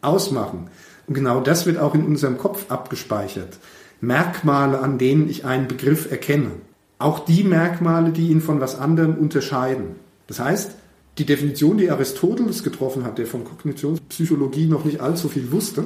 ausmachen. 0.00 0.70
Und 1.06 1.14
genau 1.14 1.40
das 1.40 1.66
wird 1.66 1.78
auch 1.78 1.94
in 1.94 2.04
unserem 2.04 2.36
Kopf 2.38 2.70
abgespeichert. 2.70 3.58
Merkmale, 4.00 4.80
an 4.80 4.98
denen 4.98 5.28
ich 5.28 5.44
einen 5.44 5.68
Begriff 5.68 6.10
erkenne. 6.10 6.50
Auch 6.98 7.20
die 7.20 7.44
Merkmale, 7.44 8.10
die 8.10 8.28
ihn 8.28 8.40
von 8.40 8.60
was 8.60 8.78
anderem 8.78 9.14
unterscheiden. 9.14 9.96
Das 10.26 10.40
heißt, 10.40 10.72
die 11.18 11.26
Definition, 11.26 11.78
die 11.78 11.90
Aristoteles 11.90 12.62
getroffen 12.62 13.04
hat, 13.04 13.18
der 13.18 13.26
von 13.26 13.44
Kognitionspsychologie 13.44 14.66
noch 14.66 14.84
nicht 14.84 15.00
allzu 15.00 15.28
viel 15.28 15.50
wusste, 15.50 15.84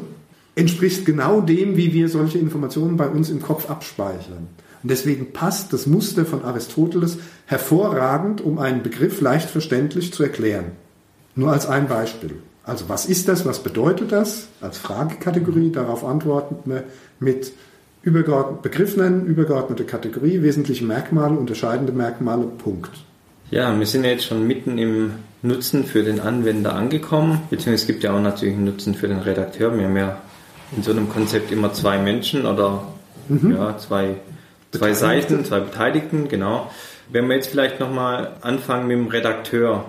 entspricht 0.55 1.07
genau 1.07 1.41
dem, 1.41 1.77
wie 1.77 1.95
wir 1.95 2.09
solche 2.09 2.39
Informationen 2.39 2.97
bei 2.97 3.09
uns 3.09 3.31
im 3.31 3.41
Kopf 3.41 3.71
abspeichern. 3.71 4.49
Und 4.83 4.91
deswegen 4.91 5.33
passt 5.33 5.73
das 5.73 5.87
Muster 5.87 6.27
von 6.27 6.45
Aristoteles 6.45 7.19
hervorragend, 7.47 8.41
um 8.41 8.59
einen 8.59 8.83
Begriff 8.83 9.21
leicht 9.21 9.49
verständlich 9.49 10.13
zu 10.13 10.23
erklären. 10.23 10.73
Nur 11.35 11.53
als 11.53 11.67
ein 11.67 11.89
Beispiel. 11.89 12.35
Also 12.65 12.89
was 12.89 13.07
ist 13.07 13.29
das, 13.29 13.47
was 13.47 13.63
bedeutet 13.63 14.13
das? 14.13 14.49
Als 14.61 14.79
Fragekategorie, 14.79 15.73
darauf 15.73 16.05
antworten 16.05 16.57
wir 16.65 16.85
mit 17.19 17.53
Begriff 18.03 18.97
nennen, 18.97 19.27
übergeordnete 19.27 19.85
Kategorie, 19.85 20.43
wesentliche 20.43 20.85
Merkmale, 20.85 21.37
unterscheidende 21.37 21.93
Merkmale, 21.93 22.45
Punkt. 22.45 22.91
Ja, 23.51 23.79
wir 23.79 23.87
sind 23.87 24.05
jetzt 24.05 24.25
schon 24.25 24.47
mitten 24.47 24.79
im 24.79 25.13
Nutzen 25.43 25.85
für 25.85 26.03
den 26.03 26.21
Anwender 26.21 26.75
angekommen, 26.75 27.43
beziehungsweise 27.51 27.83
es 27.83 27.87
gibt 27.87 28.03
ja 28.03 28.13
auch 28.13 28.21
natürlich 28.21 28.55
einen 28.55 28.65
Nutzen 28.65 28.95
für 28.95 29.09
den 29.09 29.19
Redakteur. 29.19 29.77
Wir 29.77 29.85
haben 29.87 29.97
ja 29.97 30.19
in 30.77 30.83
so 30.83 30.91
einem 30.91 31.09
Konzept 31.09 31.53
immer 31.53 31.73
zwei 31.73 31.99
Menschen 31.99 32.47
oder 32.47 32.87
mhm. 33.29 33.53
ja, 33.53 33.77
zwei 33.79 34.17
Zwei 34.73 34.95
Seiten, 34.95 35.45
zwei 35.45 35.61
Beteiligten, 35.61 36.29
genau. 36.29 36.71
Wenn 37.11 37.29
wir 37.29 37.37
jetzt 37.37 37.51
vielleicht 37.51 37.79
nochmal 37.79 38.33
anfangen 38.41 38.87
mit 38.87 38.97
dem 38.97 39.09
Redakteur. 39.09 39.85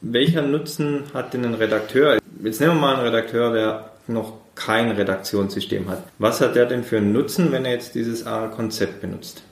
Welcher 0.00 0.42
Nutzen 0.42 1.02
hat 1.12 1.34
denn 1.34 1.44
ein 1.44 1.54
Redakteur? 1.54 2.18
Jetzt 2.40 2.60
nehmen 2.60 2.74
wir 2.74 2.80
mal 2.80 2.94
einen 2.94 3.06
Redakteur, 3.06 3.52
der 3.52 3.90
noch 4.08 4.34
kein 4.54 4.90
Redaktionssystem 4.90 5.88
hat. 5.88 6.04
Was 6.18 6.40
hat 6.40 6.56
der 6.56 6.66
denn 6.66 6.84
für 6.84 6.98
einen 6.98 7.12
Nutzen, 7.12 7.52
wenn 7.52 7.64
er 7.64 7.72
jetzt 7.72 7.94
dieses 7.94 8.26
A-Konzept 8.26 9.00
benutzt? 9.00 9.42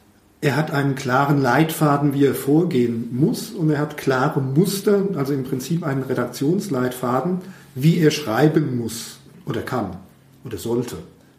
Er 0.40 0.56
hat 0.56 0.70
einen 0.70 0.94
klaren 0.94 1.40
Leitfaden, 1.40 2.12
wie 2.12 2.26
er 2.26 2.34
vorgehen 2.34 3.08
muss 3.12 3.50
und 3.50 3.70
er 3.70 3.78
hat 3.78 3.96
klare 3.96 4.40
Muster, 4.40 5.02
also 5.16 5.32
im 5.32 5.44
Prinzip 5.44 5.84
einen 5.84 6.02
Redaktionsleitfaden, 6.02 7.38
wie 7.74 7.98
er 7.98 8.10
schreiben 8.10 8.78
muss 8.78 9.18
oder 9.46 9.62
kann 9.62 9.96
oder 10.44 10.58
sollte, 10.58 10.96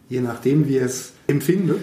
je 0.09 0.21
nachdem, 0.21 0.67
wie 0.67 0.77
er 0.77 0.85
es 0.85 1.13
empfindet 1.27 1.81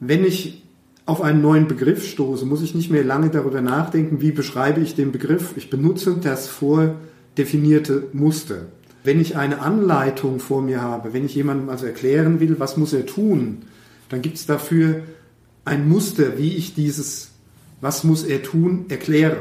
wenn 0.00 0.24
ich 0.24 0.62
auf 1.06 1.22
einen 1.22 1.40
neuen 1.40 1.68
Begriff 1.68 2.06
stoße, 2.06 2.44
muss 2.44 2.62
ich 2.62 2.74
nicht 2.74 2.90
mehr 2.90 3.04
lange 3.04 3.30
darüber 3.30 3.60
nachdenken, 3.60 4.20
wie 4.20 4.32
beschreibe 4.32 4.80
ich 4.80 4.94
den 4.94 5.12
Begriff. 5.12 5.54
Ich 5.56 5.70
benutze 5.70 6.16
das 6.20 6.48
vordefinierte 6.48 8.08
Muster. 8.12 8.66
Wenn 9.06 9.20
ich 9.20 9.36
eine 9.36 9.60
Anleitung 9.60 10.40
vor 10.40 10.62
mir 10.62 10.82
habe, 10.82 11.12
wenn 11.12 11.24
ich 11.24 11.36
jemandem 11.36 11.68
also 11.68 11.86
erklären 11.86 12.40
will, 12.40 12.58
was 12.58 12.76
muss 12.76 12.92
er 12.92 13.06
tun, 13.06 13.58
dann 14.08 14.20
gibt 14.20 14.34
es 14.34 14.46
dafür 14.46 15.02
ein 15.64 15.88
Muster, 15.88 16.38
wie 16.38 16.56
ich 16.56 16.74
dieses, 16.74 17.30
was 17.80 18.02
muss 18.02 18.24
er 18.24 18.42
tun, 18.42 18.86
erkläre. 18.88 19.38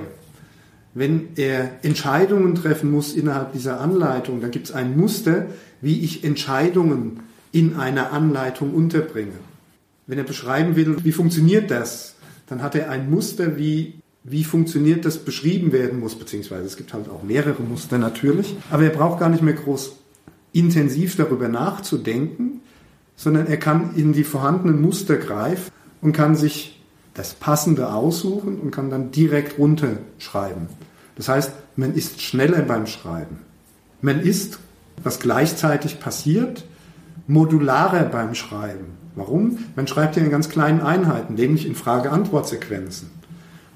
Wenn 0.93 1.29
er 1.35 1.71
Entscheidungen 1.81 2.53
treffen 2.53 2.91
muss 2.91 3.15
innerhalb 3.15 3.53
dieser 3.53 3.81
Anleitung, 3.81 4.39
dann 4.39 4.51
gibt 4.51 4.67
es 4.67 4.71
ein 4.71 4.95
Muster, 4.95 5.47
wie 5.81 6.01
ich 6.01 6.23
Entscheidungen 6.23 7.21
in 7.51 7.75
einer 7.75 8.13
Anleitung 8.13 8.71
unterbringe. 8.71 9.33
Wenn 10.05 10.19
er 10.19 10.25
beschreiben 10.25 10.75
will, 10.75 11.03
wie 11.03 11.11
funktioniert 11.11 11.71
das, 11.71 12.13
dann 12.45 12.61
hat 12.61 12.75
er 12.75 12.91
ein 12.91 13.09
Muster, 13.09 13.57
wie, 13.57 13.95
wie 14.27 14.43
funktioniert 14.43 15.05
das 15.05 15.19
beschrieben 15.19 15.71
werden 15.71 15.99
muss, 15.99 16.15
beziehungsweise 16.15 16.65
es 16.65 16.77
gibt 16.77 16.93
halt 16.93 17.09
auch 17.09 17.21
mehrere 17.21 17.61
Muster 17.61 17.99
natürlich, 17.99 18.55
aber 18.71 18.83
er 18.83 18.89
braucht 18.89 19.19
gar 19.19 19.29
nicht 19.29 19.43
mehr 19.43 19.53
groß 19.53 19.97
intensiv 20.51 21.15
darüber 21.15 21.47
nachzudenken, 21.47 22.61
sondern 23.15 23.45
er 23.45 23.57
kann 23.57 23.95
in 23.95 24.13
die 24.13 24.23
vorhandenen 24.23 24.81
Muster 24.81 25.17
greifen 25.17 25.71
und 26.01 26.13
kann 26.13 26.35
sich 26.35 26.81
das 27.13 27.35
Passende 27.35 27.93
aussuchen 27.93 28.59
und 28.59 28.71
kann 28.71 28.89
dann 28.89 29.11
direkt 29.11 29.59
runterschreiben. 29.59 30.67
Das 31.15 31.29
heißt, 31.29 31.51
man 31.75 31.93
ist 31.93 32.21
schneller 32.21 32.61
beim 32.63 32.87
Schreiben. 32.87 33.39
Man 34.01 34.19
ist, 34.19 34.59
was 35.03 35.19
gleichzeitig 35.19 35.99
passiert, 35.99 36.65
modularer 37.27 38.03
beim 38.03 38.33
Schreiben. 38.33 38.97
Warum? 39.15 39.59
Man 39.75 39.87
schreibt 39.87 40.17
ja 40.17 40.23
in 40.23 40.31
ganz 40.31 40.49
kleinen 40.49 40.81
Einheiten, 40.81 41.35
nämlich 41.35 41.65
in 41.65 41.75
Frage-Antwort-Sequenzen. 41.75 43.09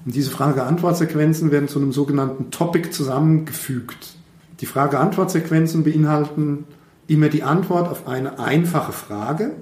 Und 0.04 0.14
diese 0.14 0.30
Frage-Antwort-Sequenzen 0.30 1.50
werden 1.50 1.68
zu 1.68 1.78
einem 1.78 1.92
sogenannten 1.92 2.50
Topic 2.50 2.90
zusammengefügt. 2.90 4.16
Die 4.60 4.66
Frage-Antwort-Sequenzen 4.66 5.84
beinhalten 5.84 6.64
immer 7.06 7.28
die 7.28 7.42
Antwort 7.42 7.88
auf 7.88 8.06
eine 8.06 8.38
einfache 8.38 8.92
Frage, 8.92 9.52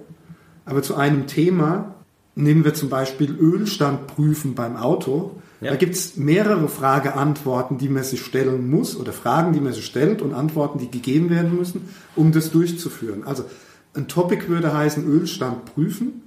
aber 0.65 0.83
zu 0.83 0.97
einem 0.97 1.27
Thema, 1.27 1.95
nehmen 2.35 2.65
wir 2.65 2.75
zum 2.75 2.89
Beispiel 2.89 3.35
Ölstand 3.35 4.07
prüfen 4.07 4.55
beim 4.55 4.77
Auto, 4.77 5.37
ja. 5.61 5.71
da 5.71 5.77
gibt 5.77 5.95
es 5.95 6.17
mehrere 6.17 6.69
Frage-Antworten, 6.69 7.79
die 7.79 7.89
man 7.89 8.05
sich 8.05 8.23
stellen 8.23 8.71
muss 8.71 8.97
oder 8.97 9.13
Fragen, 9.13 9.53
die 9.53 9.61
man 9.61 9.73
sich 9.73 9.87
stellt 9.87 10.23
und 10.23 10.35
Antworten, 10.35 10.79
die 10.79 10.91
gegeben 10.91 11.31
werden 11.31 11.57
müssen, 11.57 11.89
um 12.15 12.33
das 12.33 12.51
durchzuführen. 12.51 13.25
Also 13.25 13.45
ein 13.95 14.09
Topic 14.09 14.49
würde 14.49 14.77
heißen 14.77 15.07
Ölstand 15.07 15.65
prüfen, 15.75 16.23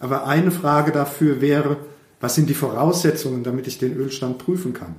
aber 0.00 0.26
eine 0.26 0.50
Frage 0.50 0.90
dafür 0.90 1.40
wäre, 1.40 1.76
was 2.24 2.34
sind 2.34 2.48
die 2.48 2.54
Voraussetzungen, 2.54 3.42
damit 3.42 3.66
ich 3.66 3.76
den 3.76 3.94
Ölstand 3.94 4.38
prüfen 4.38 4.72
kann? 4.72 4.94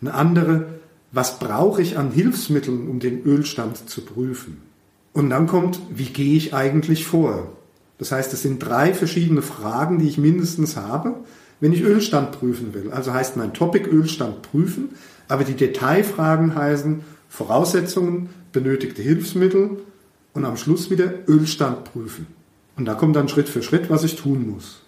Eine 0.00 0.14
andere, 0.14 0.66
was 1.12 1.38
brauche 1.38 1.82
ich 1.82 1.98
an 1.98 2.10
Hilfsmitteln, 2.10 2.88
um 2.88 3.00
den 3.00 3.22
Ölstand 3.22 3.90
zu 3.90 4.00
prüfen? 4.00 4.62
Und 5.12 5.28
dann 5.28 5.46
kommt, 5.46 5.78
wie 5.94 6.06
gehe 6.06 6.34
ich 6.38 6.54
eigentlich 6.54 7.04
vor? 7.04 7.52
Das 7.98 8.12
heißt, 8.12 8.32
es 8.32 8.40
sind 8.40 8.60
drei 8.60 8.94
verschiedene 8.94 9.42
Fragen, 9.42 9.98
die 9.98 10.08
ich 10.08 10.16
mindestens 10.16 10.78
habe, 10.78 11.16
wenn 11.60 11.74
ich 11.74 11.82
Ölstand 11.82 12.32
prüfen 12.32 12.72
will. 12.72 12.90
Also 12.90 13.12
heißt 13.12 13.36
mein 13.36 13.52
Topic 13.52 13.86
Ölstand 13.86 14.40
prüfen, 14.40 14.88
aber 15.28 15.44
die 15.44 15.56
Detailfragen 15.56 16.54
heißen 16.54 17.02
Voraussetzungen, 17.28 18.30
benötigte 18.52 19.02
Hilfsmittel, 19.02 19.82
und 20.32 20.46
am 20.46 20.56
Schluss 20.56 20.88
wieder 20.88 21.12
Ölstand 21.28 21.84
prüfen. 21.84 22.26
Und 22.76 22.86
da 22.86 22.94
kommt 22.94 23.16
dann 23.16 23.28
Schritt 23.28 23.50
für 23.50 23.62
Schritt, 23.62 23.90
was 23.90 24.02
ich 24.02 24.16
tun 24.16 24.50
muss. 24.50 24.80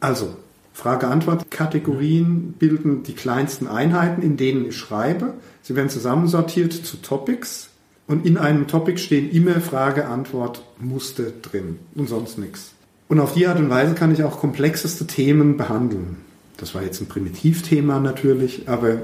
Also, 0.00 0.34
Frage-Antwort-Kategorien 0.78 2.54
bilden 2.56 3.02
die 3.02 3.14
kleinsten 3.14 3.66
Einheiten, 3.66 4.22
in 4.22 4.36
denen 4.36 4.64
ich 4.68 4.76
schreibe. 4.76 5.34
Sie 5.60 5.74
werden 5.74 5.88
zusammensortiert 5.88 6.72
zu 6.72 6.98
Topics 6.98 7.70
und 8.06 8.24
in 8.24 8.38
einem 8.38 8.68
Topic 8.68 8.98
stehen 8.98 9.28
immer 9.28 9.60
Frage-Antwort-Muster 9.60 11.32
drin 11.42 11.80
und 11.96 12.08
sonst 12.08 12.38
nichts. 12.38 12.74
Und 13.08 13.18
auf 13.18 13.34
die 13.34 13.48
Art 13.48 13.58
und 13.58 13.70
Weise 13.70 13.94
kann 13.94 14.12
ich 14.12 14.22
auch 14.22 14.38
komplexeste 14.38 15.08
Themen 15.08 15.56
behandeln. 15.56 16.18
Das 16.58 16.76
war 16.76 16.82
jetzt 16.84 17.00
ein 17.00 17.08
Primitivthema 17.08 17.98
natürlich, 17.98 18.68
aber 18.68 18.98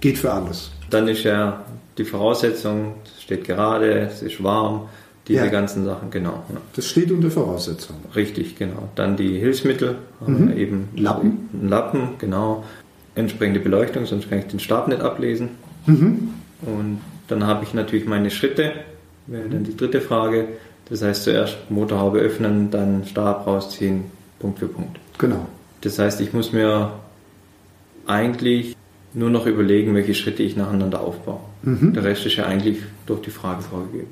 geht 0.00 0.18
für 0.18 0.32
alles. 0.32 0.70
Dann 0.90 1.08
ist 1.08 1.24
ja 1.24 1.64
die 1.98 2.04
Voraussetzung, 2.04 2.94
es 3.16 3.24
steht 3.24 3.42
gerade, 3.42 3.98
es 3.98 4.22
ist 4.22 4.44
warm, 4.44 4.88
diese 5.28 5.44
ja. 5.44 5.50
ganzen 5.50 5.84
Sachen, 5.84 6.10
genau. 6.10 6.44
Ja. 6.48 6.60
Das 6.74 6.86
steht 6.86 7.10
unter 7.10 7.30
Voraussetzung. 7.30 7.96
Richtig, 8.14 8.56
genau. 8.56 8.88
Dann 8.94 9.16
die 9.16 9.38
Hilfsmittel, 9.38 9.96
mhm. 10.24 10.56
eben 10.56 10.88
Lappen. 10.96 11.48
Lappen, 11.62 12.10
genau. 12.18 12.64
Entsprechende 13.14 13.60
Beleuchtung, 13.60 14.06
sonst 14.06 14.28
kann 14.28 14.38
ich 14.38 14.46
den 14.46 14.60
Stab 14.60 14.88
nicht 14.88 15.00
ablesen. 15.00 15.50
Mhm. 15.86 16.28
Und 16.62 17.00
dann 17.28 17.46
habe 17.46 17.64
ich 17.64 17.74
natürlich 17.74 18.06
meine 18.06 18.30
Schritte, 18.30 18.72
wäre 19.26 19.48
dann 19.48 19.64
die 19.64 19.76
dritte 19.76 20.00
Frage. 20.00 20.48
Das 20.88 21.02
heißt 21.02 21.24
zuerst 21.24 21.56
Motorhaube 21.70 22.20
öffnen, 22.20 22.70
dann 22.70 23.04
Stab 23.04 23.46
rausziehen, 23.46 24.04
Punkt 24.38 24.60
für 24.60 24.68
Punkt. 24.68 25.00
Genau. 25.18 25.46
Das 25.80 25.98
heißt, 25.98 26.20
ich 26.20 26.32
muss 26.32 26.52
mir 26.52 26.92
eigentlich 28.06 28.76
nur 29.12 29.30
noch 29.30 29.46
überlegen, 29.46 29.94
welche 29.94 30.14
Schritte 30.14 30.42
ich 30.44 30.56
nacheinander 30.56 31.00
aufbaue. 31.00 31.40
Mhm. 31.62 31.94
Der 31.94 32.04
Rest 32.04 32.26
ist 32.26 32.36
ja 32.36 32.46
eigentlich 32.46 32.78
durch 33.06 33.22
die 33.22 33.30
Frage 33.30 33.62
vorgegeben. 33.62 34.08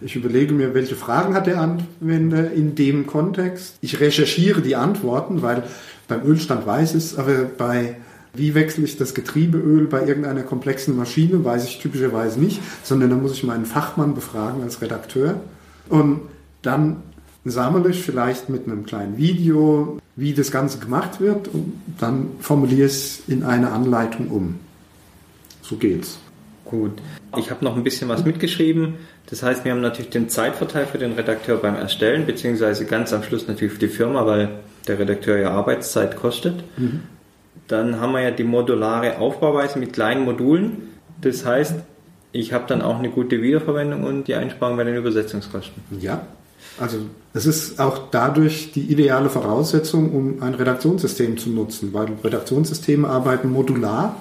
Ich 0.00 0.16
überlege 0.16 0.52
mir, 0.52 0.74
welche 0.74 0.96
Fragen 0.96 1.34
hat 1.34 1.46
der 1.46 1.60
Anwender 1.60 2.50
in 2.52 2.74
dem 2.74 3.06
Kontext. 3.06 3.76
Ich 3.80 4.00
recherchiere 4.00 4.60
die 4.60 4.76
Antworten, 4.76 5.42
weil 5.42 5.64
beim 6.08 6.24
Ölstand 6.24 6.66
weiß 6.66 6.90
ich 6.90 7.04
es, 7.04 7.18
aber 7.18 7.44
bei 7.44 7.96
wie 8.34 8.54
wechsle 8.54 8.84
ich 8.84 8.96
das 8.96 9.14
Getriebeöl 9.14 9.86
bei 9.86 10.04
irgendeiner 10.06 10.42
komplexen 10.42 10.96
Maschine, 10.96 11.44
weiß 11.44 11.64
ich 11.66 11.78
typischerweise 11.78 12.40
nicht, 12.40 12.60
sondern 12.82 13.10
da 13.10 13.16
muss 13.16 13.32
ich 13.32 13.44
meinen 13.44 13.64
Fachmann 13.64 14.14
befragen 14.14 14.62
als 14.62 14.82
Redakteur. 14.82 15.40
Und 15.88 16.22
dann 16.62 16.96
sammle 17.44 17.90
ich 17.90 18.02
vielleicht 18.02 18.48
mit 18.48 18.66
einem 18.66 18.84
kleinen 18.84 19.16
Video, 19.16 20.00
wie 20.16 20.34
das 20.34 20.50
Ganze 20.50 20.78
gemacht 20.78 21.20
wird 21.20 21.48
und 21.48 21.74
dann 21.98 22.30
formuliere 22.40 22.86
ich 22.86 22.92
es 22.92 23.22
in 23.28 23.44
eine 23.44 23.70
Anleitung 23.70 24.28
um. 24.28 24.56
So 25.62 25.76
geht's. 25.76 26.18
Gut. 26.74 26.92
Ich 27.36 27.50
habe 27.50 27.64
noch 27.64 27.76
ein 27.76 27.84
bisschen 27.84 28.08
was 28.08 28.24
mitgeschrieben. 28.24 28.94
Das 29.30 29.44
heißt, 29.44 29.64
wir 29.64 29.70
haben 29.70 29.80
natürlich 29.80 30.10
den 30.10 30.28
Zeitverteil 30.28 30.86
für 30.86 30.98
den 30.98 31.12
Redakteur 31.12 31.58
beim 31.58 31.76
Erstellen, 31.76 32.26
beziehungsweise 32.26 32.84
ganz 32.84 33.12
am 33.12 33.22
Schluss 33.22 33.46
natürlich 33.46 33.74
für 33.74 33.78
die 33.78 33.88
Firma, 33.88 34.26
weil 34.26 34.48
der 34.88 34.98
Redakteur 34.98 35.38
ja 35.38 35.50
Arbeitszeit 35.52 36.16
kostet. 36.16 36.64
Mhm. 36.76 37.02
Dann 37.68 38.00
haben 38.00 38.12
wir 38.12 38.22
ja 38.22 38.32
die 38.32 38.42
modulare 38.42 39.18
Aufbauweise 39.18 39.78
mit 39.78 39.92
kleinen 39.92 40.24
Modulen. 40.24 40.88
Das 41.20 41.46
heißt, 41.46 41.76
ich 42.32 42.52
habe 42.52 42.64
dann 42.66 42.82
auch 42.82 42.98
eine 42.98 43.10
gute 43.10 43.40
Wiederverwendung 43.40 44.02
und 44.02 44.26
die 44.26 44.34
Einsparung 44.34 44.76
bei 44.76 44.82
den 44.82 44.96
Übersetzungskosten. 44.96 45.80
Ja, 46.00 46.26
also 46.80 46.98
es 47.34 47.46
ist 47.46 47.78
auch 47.78 48.10
dadurch 48.10 48.72
die 48.72 48.82
ideale 48.82 49.30
Voraussetzung, 49.30 50.12
um 50.12 50.42
ein 50.42 50.54
Redaktionssystem 50.54 51.38
zu 51.38 51.50
nutzen, 51.50 51.92
weil 51.92 52.08
Redaktionssysteme 52.24 53.08
arbeiten 53.08 53.50
modular 53.52 54.16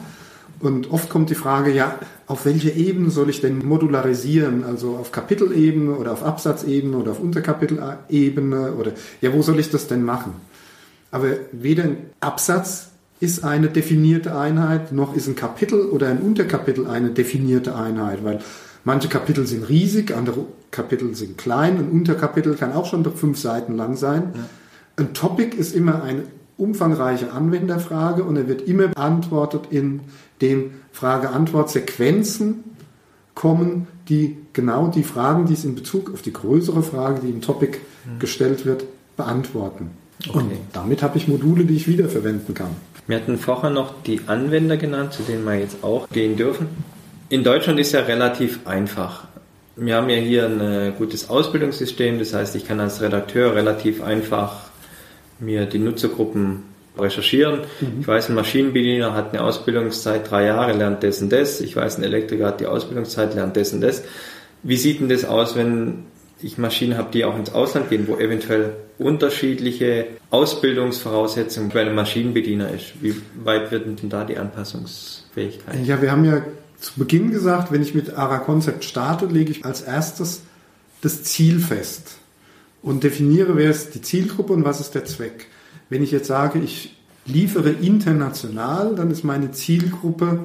und 0.64 0.92
oft 0.92 1.10
kommt 1.10 1.30
die 1.30 1.36
Frage, 1.36 1.74
ja, 1.74 2.00
auf 2.26 2.46
welche 2.46 2.70
Ebene 2.70 3.10
soll 3.10 3.30
ich 3.30 3.42
denn 3.42 3.60
modularisieren? 3.60 4.64
Also 4.64 4.96
auf 4.96 5.12
Kapitelebene 5.12 5.96
oder 5.96 6.14
auf 6.14 6.24
Absatzebene 6.24 6.96
oder 6.96 7.12
auf 7.12 7.20
Unterkapitelebene 7.20 8.74
oder 8.74 8.94
ja, 9.20 9.34
wo 9.34 9.42
soll 9.42 9.60
ich 9.60 9.70
das 9.70 9.88
denn 9.88 10.04
machen? 10.04 10.36
Aber 11.12 11.28
weder 11.52 11.84
ein 11.84 11.98
Absatz 12.22 12.92
ist 13.20 13.44
eine 13.44 13.68
definierte 13.68 14.38
Einheit, 14.38 14.94
noch 14.94 15.16
ist 15.16 15.28
ein 15.28 15.36
Kapitel 15.36 15.86
oder 15.90 16.08
ein 16.08 16.20
Unterkapitel 16.20 16.88
eine 16.88 17.10
definierte 17.10 17.76
Einheit, 17.76 18.24
weil 18.24 18.40
manche 18.86 19.10
Kapitel 19.10 19.46
sind 19.46 19.68
riesig, 19.68 20.16
andere 20.16 20.46
Kapitel 20.72 21.14
sind 21.14 21.38
klein, 21.38 21.78
ein 21.78 21.90
Unterkapitel 21.90 22.56
kann 22.56 22.72
auch 22.72 22.86
schon 22.86 23.04
fünf 23.16 23.38
Seiten 23.38 23.76
lang 23.76 23.98
sein. 23.98 24.32
Ja. 24.34 24.46
Ein 24.96 25.14
Topic 25.14 25.58
ist 25.58 25.76
immer 25.76 26.04
eine 26.04 26.24
umfangreiche 26.58 27.32
Anwenderfrage 27.32 28.24
und 28.24 28.36
er 28.36 28.48
wird 28.48 28.68
immer 28.68 28.88
beantwortet, 28.90 29.68
indem 29.72 30.72
Frage-Antwort-Sequenzen 30.92 32.64
kommen, 33.36 33.88
die 34.10 34.38
genau 34.54 34.88
die 34.88 35.04
Fragen, 35.04 35.46
die 35.46 35.54
es 35.54 35.66
in 35.66 35.76
Bezug 35.76 36.14
auf 36.14 36.22
die 36.22 36.34
größere 36.34 36.84
Frage, 36.84 37.22
die 37.22 37.30
im 37.30 37.42
Topic 37.42 37.80
mhm. 38.06 38.20
gestellt 38.20 38.66
wird, 38.66 38.86
beantworten. 39.18 39.92
Okay. 40.28 40.38
Und 40.38 40.52
damit 40.72 41.02
habe 41.02 41.18
ich 41.18 41.28
Module, 41.28 41.66
die 41.66 41.76
ich 41.76 41.88
wiederverwenden 41.88 42.54
kann. 42.54 42.70
Wir 43.08 43.18
hatten 43.18 43.38
vorher 43.38 43.70
noch 43.70 43.94
die 44.04 44.22
Anwender 44.28 44.78
genannt, 44.78 45.14
zu 45.14 45.24
denen 45.24 45.44
wir 45.44 45.56
jetzt 45.56 45.84
auch 45.84 46.08
gehen 46.10 46.38
dürfen. 46.38 46.68
In 47.30 47.44
Deutschland 47.44 47.80
ist 47.80 47.92
ja 47.92 48.02
relativ 48.02 48.66
einfach. 48.66 49.26
Wir 49.76 49.96
haben 49.96 50.10
ja 50.10 50.18
hier 50.18 50.46
ein 50.46 50.94
gutes 50.98 51.30
Ausbildungssystem, 51.30 52.20
das 52.20 52.34
heißt, 52.34 52.56
ich 52.56 52.68
kann 52.68 52.80
als 52.80 53.02
Redakteur 53.02 53.56
relativ 53.56 54.04
einfach 54.04 54.70
mir 55.40 55.66
die 55.66 55.80
Nutzergruppen 55.80 56.64
recherchieren. 56.98 57.62
Mhm. 57.82 58.02
Ich 58.02 58.08
weiß, 58.08 58.30
ein 58.30 58.36
Maschinenbediener 58.36 59.14
hat 59.14 59.34
eine 59.34 59.44
Ausbildungszeit 59.44 60.30
drei 60.30 60.46
Jahre, 60.46 60.74
lernt 60.74 61.04
das 61.04 61.22
und 61.22 61.32
das. 61.32 61.62
Ich 61.62 61.76
weiß, 61.76 61.98
ein 61.98 62.04
Elektriker 62.04 62.48
hat 62.48 62.60
die 62.60 62.68
Ausbildungszeit, 62.68 63.34
lernt 63.34 63.58
das 63.58 63.74
und 63.74 63.82
das. 63.82 64.04
Wie 64.62 64.78
sieht 64.78 65.00
denn 65.00 65.10
das 65.10 65.26
aus, 65.26 65.56
wenn 65.56 66.06
ich 66.42 66.58
Maschinen 66.58 66.98
habe, 66.98 67.10
die 67.12 67.26
auch 67.26 67.38
ins 67.38 67.54
Ausland 67.54 67.90
gehen, 67.90 68.08
wo 68.08 68.18
eventuell 68.18 68.74
unterschiedliche 68.98 70.08
Ausbildungsvoraussetzungen 70.30 71.70
bei 71.70 71.82
einem 71.82 71.96
Maschinenbediener 71.96 72.70
ist? 72.70 73.02
Wie 73.02 73.16
weit 73.44 73.72
wird 73.72 73.86
denn 73.86 74.10
da 74.10 74.24
die 74.24 74.38
Anpassungsfähigkeit? 74.38 75.86
Ja, 75.86 76.02
wir 76.02 76.12
haben 76.12 76.26
ja 76.26 76.44
zu 76.80 76.94
Beginn 76.98 77.32
gesagt, 77.32 77.72
wenn 77.72 77.82
ich 77.82 77.96
mit 77.96 78.18
ARA 78.18 78.40
Concept 78.40 78.84
starte, 78.84 79.26
lege 79.26 79.52
ich 79.52 79.66
als 79.66 79.82
erstes 79.82 80.44
das 81.02 81.24
Ziel 81.24 81.60
fest 81.60 82.18
und 82.84 83.04
definiere, 83.04 83.56
wer 83.58 83.72
ist 83.72 83.96
die 83.96 84.02
Zielgruppe 84.02 84.54
und 84.54 84.66
was 84.66 84.80
ist 84.80 84.94
der 84.94 85.06
Zweck. 85.06 85.48
Wenn 85.90 86.04
ich 86.04 86.12
jetzt 86.12 86.28
sage, 86.28 86.60
ich 86.60 86.96
liefere 87.26 87.72
international, 87.72 88.96
dann 88.96 89.10
ist 89.10 89.24
meine 89.24 89.52
Zielgruppe 89.52 90.42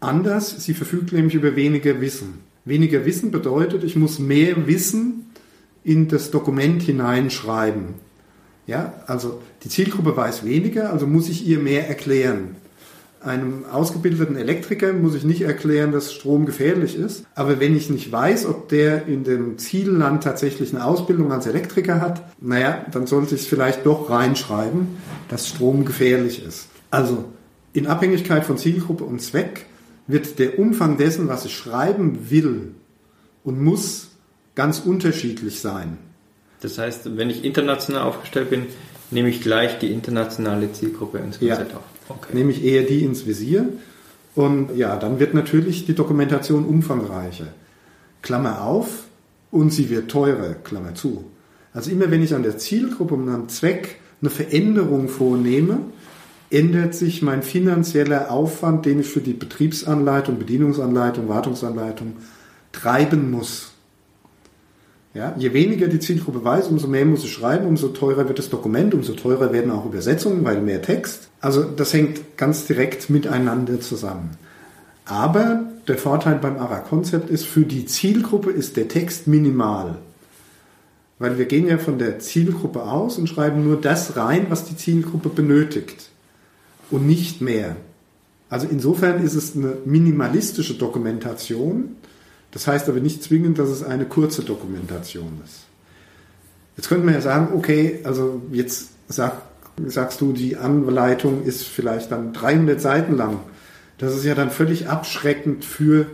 anders. 0.00 0.62
Sie 0.62 0.74
verfügt 0.74 1.12
nämlich 1.12 1.34
über 1.34 1.56
weniger 1.56 2.00
Wissen. 2.00 2.40
Weniger 2.64 3.06
Wissen 3.06 3.30
bedeutet, 3.30 3.84
ich 3.84 3.94
muss 3.94 4.18
mehr 4.18 4.66
Wissen 4.66 5.26
in 5.84 6.08
das 6.08 6.32
Dokument 6.32 6.82
hineinschreiben. 6.82 7.94
Ja, 8.66 8.94
also 9.06 9.40
die 9.62 9.68
Zielgruppe 9.68 10.16
weiß 10.16 10.44
weniger, 10.44 10.92
also 10.92 11.06
muss 11.06 11.28
ich 11.28 11.46
ihr 11.46 11.60
mehr 11.60 11.88
erklären. 11.88 12.56
Einem 13.20 13.64
ausgebildeten 13.64 14.36
Elektriker 14.36 14.92
muss 14.92 15.14
ich 15.14 15.24
nicht 15.24 15.42
erklären, 15.42 15.90
dass 15.90 16.12
Strom 16.12 16.46
gefährlich 16.46 16.96
ist. 16.96 17.24
Aber 17.34 17.58
wenn 17.58 17.76
ich 17.76 17.90
nicht 17.90 18.12
weiß, 18.12 18.46
ob 18.46 18.68
der 18.68 19.06
in 19.06 19.24
dem 19.24 19.58
Zielland 19.58 20.22
tatsächlich 20.22 20.74
eine 20.74 20.84
Ausbildung 20.84 21.32
als 21.32 21.46
Elektriker 21.46 22.00
hat, 22.00 22.22
naja, 22.40 22.84
dann 22.92 23.06
sollte 23.06 23.34
ich 23.34 23.42
es 23.42 23.46
vielleicht 23.46 23.84
doch 23.84 24.10
reinschreiben, 24.10 24.88
dass 25.28 25.48
Strom 25.48 25.84
gefährlich 25.84 26.44
ist. 26.44 26.68
Also 26.90 27.24
in 27.72 27.86
Abhängigkeit 27.86 28.44
von 28.44 28.58
Zielgruppe 28.58 29.04
und 29.04 29.20
Zweck 29.20 29.66
wird 30.06 30.38
der 30.38 30.58
Umfang 30.58 30.96
dessen, 30.96 31.28
was 31.28 31.44
ich 31.44 31.56
schreiben 31.56 32.30
will 32.30 32.74
und 33.44 33.60
muss, 33.62 34.08
ganz 34.54 34.78
unterschiedlich 34.80 35.60
sein. 35.60 35.98
Das 36.60 36.78
heißt, 36.78 37.16
wenn 37.16 37.30
ich 37.30 37.44
international 37.44 38.02
aufgestellt 38.02 38.50
bin, 38.50 38.66
nehme 39.10 39.28
ich 39.28 39.40
gleich 39.40 39.78
die 39.78 39.92
internationale 39.92 40.72
Zielgruppe 40.72 41.18
ins 41.18 41.38
Konzept 41.38 41.72
ja. 41.72 41.78
auf. 41.78 41.84
Okay. 42.08 42.34
Nehme 42.34 42.52
ich 42.52 42.64
eher 42.64 42.82
die 42.82 43.04
ins 43.04 43.26
Visier. 43.26 43.68
Und 44.34 44.76
ja, 44.76 44.96
dann 44.96 45.18
wird 45.18 45.34
natürlich 45.34 45.86
die 45.86 45.94
Dokumentation 45.94 46.64
umfangreicher. 46.66 47.46
Klammer 48.22 48.62
auf, 48.62 49.06
und 49.50 49.70
sie 49.72 49.90
wird 49.90 50.10
teurer, 50.10 50.54
Klammer 50.54 50.94
zu. 50.94 51.24
Also 51.72 51.90
immer 51.90 52.10
wenn 52.10 52.22
ich 52.22 52.34
an 52.34 52.42
der 52.42 52.58
Zielgruppe 52.58 53.14
und 53.14 53.28
am 53.28 53.48
Zweck 53.48 53.96
eine 54.20 54.30
Veränderung 54.30 55.08
vornehme, 55.08 55.78
ändert 56.50 56.94
sich 56.94 57.22
mein 57.22 57.42
finanzieller 57.42 58.30
Aufwand, 58.30 58.86
den 58.86 59.00
ich 59.00 59.08
für 59.08 59.20
die 59.20 59.32
Betriebsanleitung, 59.32 60.38
Bedienungsanleitung, 60.38 61.28
Wartungsanleitung 61.28 62.14
treiben 62.72 63.30
muss. 63.30 63.72
Ja, 65.16 65.34
je 65.38 65.54
weniger 65.54 65.88
die 65.88 65.98
Zielgruppe 65.98 66.44
weiß, 66.44 66.68
umso 66.68 66.88
mehr 66.88 67.06
muss 67.06 67.24
ich 67.24 67.32
schreiben, 67.32 67.66
umso 67.66 67.88
teurer 67.88 68.28
wird 68.28 68.38
das 68.38 68.50
Dokument, 68.50 68.92
umso 68.92 69.14
teurer 69.14 69.50
werden 69.50 69.70
auch 69.70 69.86
Übersetzungen, 69.86 70.44
weil 70.44 70.60
mehr 70.60 70.82
Text. 70.82 71.30
Also 71.40 71.62
das 71.62 71.94
hängt 71.94 72.36
ganz 72.36 72.66
direkt 72.66 73.08
miteinander 73.08 73.80
zusammen. 73.80 74.36
Aber 75.06 75.64
der 75.88 75.96
Vorteil 75.96 76.34
beim 76.34 76.58
ARA-Konzept 76.58 77.30
ist, 77.30 77.46
für 77.46 77.62
die 77.62 77.86
Zielgruppe 77.86 78.50
ist 78.50 78.76
der 78.76 78.88
Text 78.88 79.26
minimal. 79.26 79.96
Weil 81.18 81.38
wir 81.38 81.46
gehen 81.46 81.66
ja 81.66 81.78
von 81.78 81.98
der 81.98 82.18
Zielgruppe 82.18 82.82
aus 82.82 83.16
und 83.16 83.26
schreiben 83.26 83.64
nur 83.64 83.80
das 83.80 84.18
rein, 84.18 84.48
was 84.50 84.64
die 84.64 84.76
Zielgruppe 84.76 85.30
benötigt. 85.30 86.10
Und 86.90 87.06
nicht 87.06 87.40
mehr. 87.40 87.76
Also 88.50 88.66
insofern 88.70 89.24
ist 89.24 89.34
es 89.34 89.56
eine 89.56 89.78
minimalistische 89.86 90.74
Dokumentation, 90.74 91.96
das 92.56 92.66
heißt 92.66 92.88
aber 92.88 93.00
nicht 93.00 93.22
zwingend, 93.22 93.58
dass 93.58 93.68
es 93.68 93.82
eine 93.82 94.06
kurze 94.06 94.42
Dokumentation 94.42 95.42
ist. 95.44 95.66
Jetzt 96.78 96.88
könnte 96.88 97.04
man 97.04 97.12
ja 97.12 97.20
sagen, 97.20 97.54
okay, 97.54 98.00
also 98.04 98.40
jetzt 98.50 98.92
sag, 99.08 99.42
sagst 99.84 100.22
du, 100.22 100.32
die 100.32 100.56
Anleitung 100.56 101.44
ist 101.44 101.64
vielleicht 101.64 102.12
dann 102.12 102.32
300 102.32 102.80
Seiten 102.80 103.14
lang. 103.14 103.40
Das 103.98 104.16
ist 104.16 104.24
ja 104.24 104.34
dann 104.34 104.50
völlig 104.50 104.88
abschreckend 104.88 105.66
für 105.66 106.06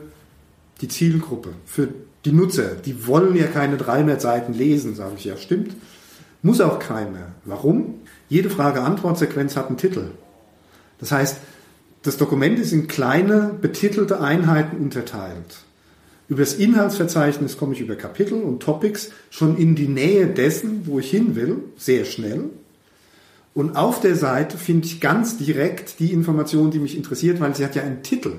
die 0.80 0.88
Zielgruppe, 0.88 1.50
für 1.64 1.90
die 2.24 2.32
Nutzer. 2.32 2.70
Die 2.74 3.06
wollen 3.06 3.36
ja 3.36 3.46
keine 3.46 3.76
300 3.76 4.20
Seiten 4.20 4.52
lesen, 4.52 4.96
sage 4.96 5.14
ich 5.18 5.24
ja, 5.24 5.36
stimmt. 5.36 5.76
Muss 6.42 6.60
auch 6.60 6.80
keiner. 6.80 7.36
Warum? 7.44 8.00
Jede 8.28 8.50
Frage-Antwort-Sequenz 8.50 9.54
hat 9.56 9.68
einen 9.68 9.76
Titel. 9.76 10.06
Das 10.98 11.12
heißt, 11.12 11.36
das 12.02 12.16
Dokument 12.16 12.58
ist 12.58 12.72
in 12.72 12.88
kleine 12.88 13.54
betitelte 13.60 14.20
Einheiten 14.20 14.78
unterteilt. 14.78 15.62
Über 16.32 16.44
das 16.44 16.54
Inhaltsverzeichnis 16.54 17.58
komme 17.58 17.74
ich 17.74 17.82
über 17.82 17.94
Kapitel 17.94 18.40
und 18.40 18.62
Topics 18.62 19.10
schon 19.28 19.58
in 19.58 19.74
die 19.74 19.86
Nähe 19.86 20.26
dessen, 20.26 20.86
wo 20.86 20.98
ich 20.98 21.10
hin 21.10 21.36
will, 21.36 21.58
sehr 21.76 22.06
schnell. 22.06 22.44
Und 23.52 23.76
auf 23.76 24.00
der 24.00 24.16
Seite 24.16 24.56
finde 24.56 24.86
ich 24.86 25.02
ganz 25.02 25.36
direkt 25.36 26.00
die 26.00 26.10
Information, 26.10 26.70
die 26.70 26.78
mich 26.78 26.96
interessiert, 26.96 27.38
weil 27.38 27.54
sie 27.54 27.62
hat 27.66 27.74
ja 27.74 27.82
einen 27.82 28.02
Titel. 28.02 28.32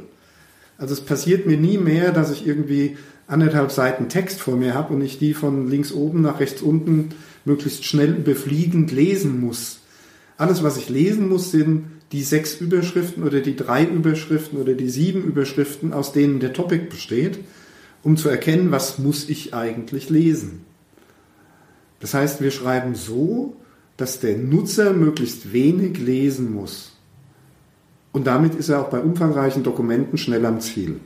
Also 0.80 0.96
es 0.96 1.02
passiert 1.02 1.46
mir 1.46 1.56
nie 1.56 1.78
mehr, 1.78 2.12
dass 2.12 2.32
ich 2.32 2.48
irgendwie 2.48 2.98
anderthalb 3.28 3.72
Seiten 3.72 4.10
Text 4.10 4.42
vor 4.42 4.56
mir 4.56 4.74
habe 4.74 4.92
und 4.92 5.02
ich 5.02 5.20
die 5.20 5.36
von 5.36 5.70
links 5.70 5.92
oben 5.92 6.24
nach 6.24 6.40
rechts 6.40 6.64
unten 6.64 7.10
möglichst 7.46 7.86
schnell 7.86 8.16
überfliegend 8.16 8.92
lesen 8.92 9.40
muss. 9.40 9.82
Alles, 10.36 10.64
was 10.64 10.78
ich 10.78 10.90
lesen 10.90 11.30
muss, 11.30 11.52
sind 11.52 11.84
die 12.12 12.24
sechs 12.24 12.56
Überschriften 12.56 13.22
oder 13.22 13.42
die 13.42 13.56
drei 13.56 13.86
Überschriften 13.86 14.60
oder 14.60 14.74
die 14.74 14.90
sieben 14.90 15.24
Überschriften, 15.24 15.94
aus 15.94 16.12
denen 16.12 16.40
der 16.40 16.54
Topic 16.54 16.86
besteht 16.90 17.38
um 18.04 18.18
zu 18.18 18.30
erkennen, 18.30 18.72
was 18.72 19.00
muss 19.00 19.30
ich 19.30 19.54
eigentlich 19.54 20.10
lesen. 20.10 20.66
Das 22.00 22.14
heißt, 22.14 22.42
wir 22.42 22.52
schreiben 22.52 22.96
so, 22.96 23.56
dass 23.98 24.20
der 24.20 24.38
Nutzer 24.38 24.92
möglichst 24.94 25.54
wenig 25.54 25.98
lesen 26.00 26.54
muss. 26.54 26.92
Und 28.12 28.28
damit 28.28 28.56
ist 28.56 28.70
er 28.70 28.82
auch 28.82 28.90
bei 28.90 29.00
umfangreichen 29.00 29.64
Dokumenten 29.64 30.18
schnell 30.18 30.46
am 30.46 30.60
Ziel. 30.60 31.00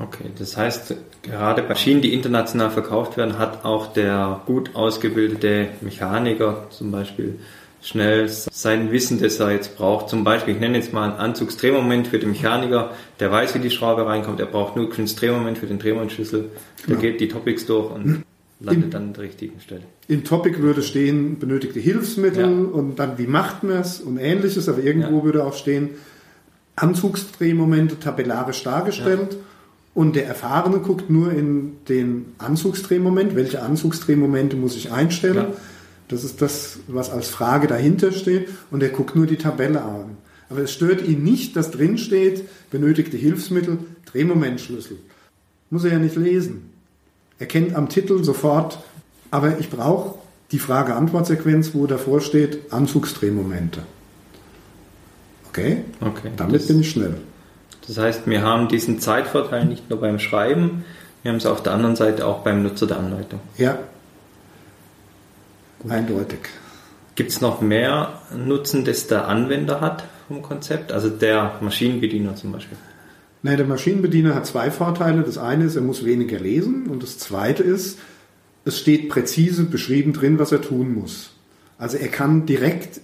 Okay, 0.00 0.30
das 0.38 0.56
heißt, 0.56 0.94
gerade 1.22 1.62
bei 1.62 1.70
Maschinen, 1.70 2.02
die 2.02 2.12
international 2.12 2.70
verkauft 2.70 3.16
werden, 3.16 3.38
hat 3.38 3.64
auch 3.64 3.92
der 3.92 4.42
gut 4.46 4.74
ausgebildete 4.74 5.68
Mechaniker 5.80 6.66
zum 6.70 6.92
Beispiel 6.92 7.40
schnell 7.82 8.28
sein 8.28 8.90
Wissen, 8.90 9.20
das 9.20 9.38
er 9.40 9.52
jetzt 9.52 9.76
braucht. 9.76 10.08
Zum 10.08 10.24
Beispiel, 10.24 10.54
ich 10.54 10.60
nenne 10.60 10.78
jetzt 10.78 10.92
mal 10.92 11.10
einen 11.10 11.18
Anzugsdrehmoment 11.18 12.08
für 12.08 12.18
den 12.18 12.30
Mechaniker, 12.30 12.90
der 13.20 13.30
weiß, 13.30 13.54
wie 13.54 13.60
die 13.60 13.70
Schraube 13.70 14.06
reinkommt, 14.06 14.40
er 14.40 14.46
braucht 14.46 14.76
nur 14.76 14.92
einen 14.92 15.06
Drehmoment 15.06 15.58
für 15.58 15.66
den 15.66 15.78
Drehmomentschlüssel, 15.78 16.40
der 16.40 16.86
genau. 16.86 17.00
geht 17.00 17.20
die 17.20 17.28
Topics 17.28 17.66
durch 17.66 17.90
und 17.90 18.24
landet 18.60 18.84
in, 18.84 18.90
dann 18.90 19.02
an 19.02 19.12
der 19.12 19.24
richtigen 19.24 19.60
Stelle. 19.60 19.82
Im 20.08 20.24
Topic 20.24 20.58
würde 20.60 20.82
stehen, 20.82 21.38
benötigte 21.38 21.80
Hilfsmittel 21.80 22.44
ja. 22.44 22.48
und 22.48 22.96
dann, 22.96 23.18
wie 23.18 23.26
macht 23.26 23.62
man 23.62 23.76
es 23.76 24.00
und 24.00 24.18
ähnliches, 24.18 24.68
aber 24.68 24.82
irgendwo 24.82 25.18
ja. 25.18 25.24
würde 25.24 25.44
auch 25.44 25.54
stehen, 25.54 25.90
Anzugsdrehmomente 26.76 27.98
tabellarisch 27.98 28.62
dargestellt. 28.62 29.32
Ja. 29.32 29.38
Und 29.94 30.14
der 30.14 30.26
Erfahrene 30.26 30.78
guckt 30.78 31.10
nur 31.10 31.32
in 31.32 31.78
den 31.88 32.26
Anzugsdrehmoment, 32.38 33.34
welche 33.34 33.62
Anzugsdrehmomente 33.62 34.56
muss 34.56 34.76
ich 34.76 34.92
einstellen. 34.92 35.46
Das 36.08 36.24
ist 36.24 36.40
das, 36.42 36.78
was 36.88 37.10
als 37.10 37.28
Frage 37.28 37.66
dahinter 37.66 38.12
steht. 38.12 38.48
Und 38.70 38.82
er 38.82 38.88
guckt 38.88 39.14
nur 39.14 39.26
die 39.26 39.36
Tabelle 39.36 39.82
an. 39.82 40.16
Aber 40.50 40.60
es 40.60 40.72
stört 40.72 41.06
ihn 41.06 41.22
nicht, 41.22 41.56
dass 41.56 41.70
drin 41.70 41.98
steht, 41.98 42.44
benötigte 42.70 43.16
Hilfsmittel, 43.16 43.78
Drehmomentschlüssel. 44.06 44.96
Muss 45.70 45.84
er 45.84 45.92
ja 45.92 45.98
nicht 45.98 46.16
lesen. 46.16 46.70
Er 47.38 47.46
kennt 47.46 47.74
am 47.74 47.88
Titel 47.88 48.24
sofort, 48.24 48.78
aber 49.30 49.58
ich 49.58 49.68
brauche 49.68 50.18
die 50.50 50.58
Frage-Antwort-Sequenz, 50.58 51.74
wo 51.74 51.86
davor 51.86 52.20
steht, 52.22 52.72
Anzugsdrehmomente. 52.72 53.82
Okay? 55.50 55.84
Okay. 56.00 56.30
Damit 56.36 56.66
bin 56.66 56.80
ich 56.80 56.90
schnell. 56.90 57.14
Das 57.86 57.98
heißt, 57.98 58.26
wir 58.26 58.42
haben 58.42 58.68
diesen 58.68 59.00
Zeitvorteil 59.00 59.66
nicht 59.66 59.90
nur 59.90 60.00
beim 60.00 60.18
Schreiben, 60.18 60.84
wir 61.22 61.32
haben 61.32 61.38
es 61.38 61.46
auf 61.46 61.62
der 61.62 61.72
anderen 61.72 61.96
Seite 61.96 62.26
auch 62.26 62.38
beim 62.38 62.62
Nutzer 62.62 62.86
der 62.86 62.98
Anleitung. 62.98 63.40
Ja, 63.56 63.78
Eindeutig. 65.86 66.40
Gibt 67.14 67.30
es 67.30 67.40
noch 67.40 67.60
mehr 67.60 68.20
Nutzen, 68.36 68.84
das 68.84 69.06
der 69.06 69.28
Anwender 69.28 69.80
hat 69.80 70.04
vom 70.28 70.42
Konzept? 70.42 70.92
Also 70.92 71.08
der 71.08 71.58
Maschinenbediener 71.60 72.36
zum 72.36 72.52
Beispiel? 72.52 72.78
Nein, 73.42 73.56
der 73.56 73.66
Maschinenbediener 73.66 74.34
hat 74.34 74.46
zwei 74.46 74.70
Vorteile. 74.70 75.22
Das 75.22 75.38
eine 75.38 75.64
ist, 75.64 75.76
er 75.76 75.82
muss 75.82 76.04
weniger 76.04 76.38
lesen 76.38 76.86
und 76.86 77.02
das 77.02 77.18
zweite 77.18 77.62
ist, 77.62 77.98
es 78.64 78.78
steht 78.78 79.08
präzise 79.08 79.64
beschrieben 79.64 80.12
drin, 80.12 80.38
was 80.38 80.52
er 80.52 80.60
tun 80.60 80.94
muss. 80.94 81.30
Also 81.78 81.96
er 81.96 82.08
kann 82.08 82.46
direkt 82.46 83.00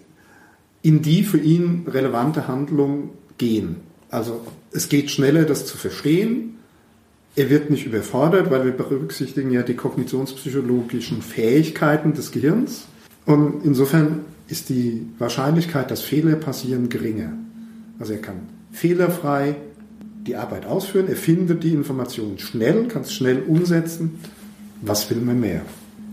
in 0.82 1.00
die 1.00 1.22
für 1.22 1.38
ihn 1.38 1.86
relevante 1.88 2.48
Handlung 2.48 3.10
gehen. 3.38 3.76
Also 4.10 4.46
es 4.72 4.88
geht 4.88 5.10
schneller, 5.10 5.44
das 5.44 5.64
zu 5.66 5.78
verstehen. 5.78 6.58
Er 7.36 7.50
wird 7.50 7.68
nicht 7.70 7.86
überfordert, 7.86 8.50
weil 8.50 8.64
wir 8.64 8.72
berücksichtigen 8.72 9.50
ja 9.50 9.62
die 9.62 9.74
kognitionspsychologischen 9.74 11.20
Fähigkeiten 11.20 12.14
des 12.14 12.30
Gehirns. 12.30 12.86
Und 13.26 13.64
insofern 13.64 14.20
ist 14.48 14.68
die 14.68 15.06
Wahrscheinlichkeit, 15.18 15.90
dass 15.90 16.00
Fehler 16.00 16.36
passieren, 16.36 16.88
geringer. 16.88 17.32
Also 17.98 18.12
er 18.12 18.20
kann 18.20 18.36
fehlerfrei 18.72 19.56
die 20.26 20.36
Arbeit 20.36 20.66
ausführen, 20.66 21.08
er 21.08 21.16
findet 21.16 21.64
die 21.64 21.74
Informationen 21.74 22.38
schnell, 22.38 22.88
kann 22.88 23.02
es 23.02 23.12
schnell 23.12 23.42
umsetzen. 23.42 24.18
Was 24.80 25.10
will 25.10 25.18
man 25.18 25.40
mehr? 25.40 25.62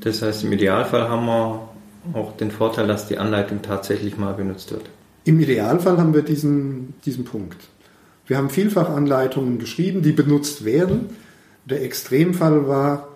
Das 0.01 0.21
heißt, 0.21 0.43
im 0.43 0.51
Idealfall 0.51 1.07
haben 1.07 1.25
wir 1.25 1.69
auch 2.13 2.35
den 2.37 2.51
Vorteil, 2.51 2.87
dass 2.87 3.07
die 3.07 3.17
Anleitung 3.17 3.61
tatsächlich 3.61 4.17
mal 4.17 4.33
benutzt 4.33 4.71
wird. 4.71 4.89
Im 5.23 5.39
Idealfall 5.39 5.97
haben 5.97 6.13
wir 6.13 6.23
diesen, 6.23 6.95
diesen 7.05 7.25
Punkt. 7.25 7.57
Wir 8.31 8.37
haben 8.37 8.49
vielfach 8.49 8.89
Anleitungen 8.89 9.59
geschrieben, 9.59 10.03
die 10.03 10.13
benutzt 10.13 10.63
werden. 10.63 11.09
Der 11.65 11.83
Extremfall 11.83 12.65
war 12.65 13.09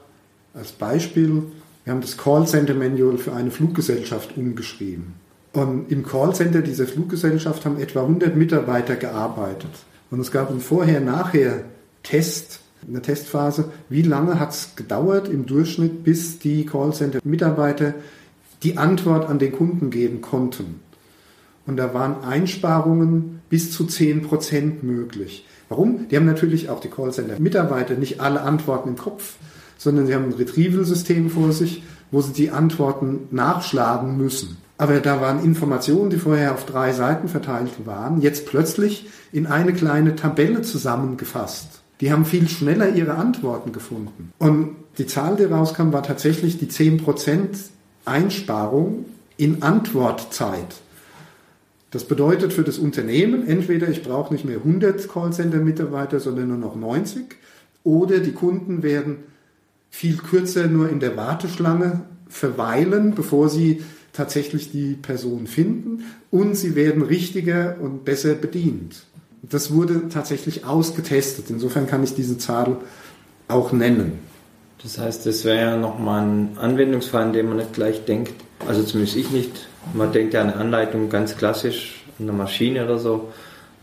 als 0.54 0.74
Beispiel, 0.74 1.44
wir 1.86 1.94
haben 1.94 2.02
das 2.02 2.18
Callcenter 2.18 2.74
Manual 2.74 3.18
für 3.18 3.32
eine 3.32 3.50
Fluggesellschaft 3.50 4.36
umgeschrieben. 4.36 5.14
Und 5.54 5.90
im 5.90 6.06
Callcenter 6.06 6.62
dieser 6.62 6.86
Fluggesellschaft 6.86 7.64
haben 7.64 7.80
etwa 7.80 8.02
100 8.02 8.36
Mitarbeiter 8.36 8.98
gearbeitet. 8.98 9.70
Und 10.12 10.20
es 10.20 10.34
gab 10.34 10.50
einen 10.50 10.60
Vorher-Nachher-Test, 10.60 12.60
eine 12.86 13.02
Testphase. 13.02 13.72
Wie 13.88 14.02
lange 14.02 14.38
hat 14.38 14.52
es 14.52 14.76
gedauert 14.76 15.30
im 15.30 15.46
Durchschnitt, 15.46 16.04
bis 16.04 16.40
die 16.40 16.66
Callcenter-Mitarbeiter 16.66 17.94
die 18.64 18.78
Antwort 18.78 19.30
an 19.30 19.40
den 19.40 19.54
Kunden 19.54 19.92
geben 19.92 20.20
konnten? 20.20 20.82
Und 21.66 21.78
da 21.78 21.94
waren 21.94 22.22
Einsparungen 22.26 23.35
bis 23.56 23.72
zu 23.72 23.86
10 23.86 24.24
Prozent 24.24 24.84
möglich. 24.84 25.46
Warum? 25.70 26.10
Die 26.10 26.18
haben 26.18 26.26
natürlich 26.26 26.70
auch 26.70 26.82
die 26.82 26.90
Callcenter-Mitarbeiter 26.90 27.96
nicht 27.96 28.20
alle 28.20 28.42
Antworten 28.42 28.90
im 28.90 28.98
Kopf, 28.98 29.36
sondern 29.78 30.08
sie 30.08 30.14
haben 30.14 30.26
ein 30.26 30.34
Retrieval-System 30.34 31.30
vor 31.30 31.54
sich, 31.54 31.82
wo 32.12 32.20
sie 32.20 32.34
die 32.34 32.52
Antworten 32.52 33.30
nachschlagen 33.32 34.18
müssen. 34.18 34.58
Aber 34.78 35.00
da 35.00 35.22
waren 35.22 35.42
Informationen, 35.42 36.10
die 36.10 36.18
vorher 36.18 36.54
auf 36.54 36.66
drei 36.66 36.92
Seiten 36.92 37.30
verteilt 37.30 37.72
waren, 37.86 38.20
jetzt 38.20 38.46
plötzlich 38.46 39.08
in 39.32 39.48
eine 39.48 39.72
kleine 39.72 40.18
Tabelle 40.18 40.62
zusammengefasst. 40.62 41.80
Die 42.02 42.12
haben 42.12 42.26
viel 42.26 42.50
schneller 42.50 42.94
ihre 42.94 43.14
Antworten 43.14 43.72
gefunden. 43.72 44.34
Und 44.38 44.76
die 44.98 45.08
Zahl, 45.08 45.38
die 45.38 45.46
rauskam, 45.46 45.94
war 45.94 46.04
tatsächlich 46.04 46.58
die 46.58 46.68
10% 46.68 47.48
Einsparung 48.04 49.06
in 49.38 49.64
Antwortzeit. 49.64 50.76
Das 51.96 52.04
bedeutet 52.04 52.52
für 52.52 52.64
das 52.64 52.78
Unternehmen, 52.78 53.48
entweder 53.48 53.88
ich 53.88 54.04
brauche 54.04 54.34
nicht 54.34 54.44
mehr 54.44 54.58
100 54.58 55.08
Callcenter-Mitarbeiter, 55.08 56.20
sondern 56.20 56.50
nur 56.50 56.58
noch 56.58 56.76
90, 56.76 57.24
oder 57.86 58.20
die 58.20 58.34
Kunden 58.34 58.84
werden 58.84 59.20
viel 59.92 60.18
kürzer 60.18 60.68
nur 60.68 60.90
in 60.90 61.00
der 61.00 61.16
Warteschlange 61.16 62.02
verweilen, 62.28 63.16
bevor 63.16 63.48
sie 63.48 63.82
tatsächlich 64.12 64.74
die 64.74 64.96
Person 64.96 65.48
finden, 65.48 66.04
und 66.32 66.56
sie 66.56 66.76
werden 66.76 67.02
richtiger 67.02 67.78
und 67.80 68.04
besser 68.04 68.34
bedient. 68.34 69.06
Das 69.42 69.72
wurde 69.72 70.10
tatsächlich 70.10 70.66
ausgetestet. 70.66 71.46
Insofern 71.50 71.88
kann 71.88 72.04
ich 72.04 72.14
diese 72.14 72.38
Zahl 72.38 72.76
auch 73.48 73.72
nennen. 73.72 74.20
Das 74.84 74.98
heißt, 74.98 75.26
das 75.26 75.46
wäre 75.46 75.62
ja 75.62 75.78
nochmal 75.78 76.28
ein 76.28 76.58
Anwendungsfall, 76.58 77.24
an 77.24 77.32
dem 77.32 77.48
man 77.48 77.56
nicht 77.56 77.72
gleich 77.72 78.04
denkt, 78.04 78.34
also 78.68 78.84
zumindest 78.84 79.16
ich 79.16 79.32
nicht, 79.32 79.70
man 79.94 80.12
denkt 80.12 80.34
ja 80.34 80.42
an 80.42 80.50
eine 80.50 80.60
Anleitung 80.60 81.10
ganz 81.10 81.38
klassisch, 81.38 82.04
eine 82.20 82.32
Maschine 82.32 82.86
oder 82.86 83.00
so. 83.00 83.30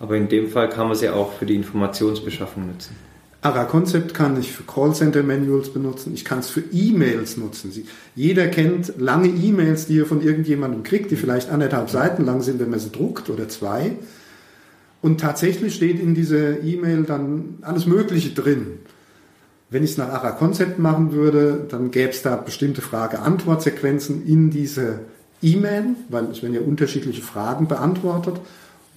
Aber 0.01 0.17
in 0.17 0.29
dem 0.29 0.49
Fall 0.49 0.69
kann 0.69 0.89
man 0.89 0.97
sie 0.97 1.09
auch 1.09 1.33
für 1.35 1.47
die 1.47 1.55
Informationsbeschaffung 1.55 2.67
nutzen. 2.67 2.97
ARA-Konzept 3.43 4.15
kann 4.15 4.39
ich 4.39 4.53
für 4.53 4.63
Callcenter-Manuals 4.63 5.73
benutzen. 5.73 6.15
Ich 6.15 6.25
kann 6.25 6.39
es 6.39 6.51
für 6.51 6.63
E-Mails 6.73 7.37
nutzen. 7.37 7.73
jeder 8.15 8.47
kennt 8.47 8.95
lange 8.99 9.29
E-Mails, 9.29 9.87
die 9.87 9.99
er 9.99 10.07
von 10.07 10.23
irgendjemandem 10.23 10.85
kriegt, 10.85 11.11
die 11.11 11.17
vielleicht 11.17 11.51
anderthalb 11.51 11.91
Seiten 11.91 12.25
lang 12.25 12.41
sind, 12.43 12.61
wenn 12.61 12.71
man 12.71 12.79
sie 12.79 12.91
druckt 12.91 13.31
oder 13.31 13.49
zwei. 13.49 13.97
Und 15.03 15.21
tatsächlich 15.21 15.75
steht 15.75 15.99
in 15.99 16.15
dieser 16.15 16.63
E-Mail 16.63 17.03
dann 17.03 17.59
alles 17.63 17.87
Mögliche 17.87 18.31
drin. 18.31 18.79
Wenn 19.71 19.83
ich 19.83 19.93
es 19.93 19.99
nach 19.99 20.11
ARA-Konzept 20.11 20.79
machen 20.79 21.13
würde, 21.13 21.67
dann 21.69 21.91
gäbe 21.91 22.11
es 22.11 22.23
da 22.23 22.37
bestimmte 22.37 22.81
Frage-Antwort-Sequenzen 22.81 24.25
in 24.25 24.51
diese 24.51 25.01
E-Mail, 25.43 25.97
weil 26.09 26.25
es 26.27 26.43
werden 26.43 26.55
ja 26.55 26.61
unterschiedliche 26.61 27.23
Fragen 27.23 27.69
beantwortet. 27.69 28.41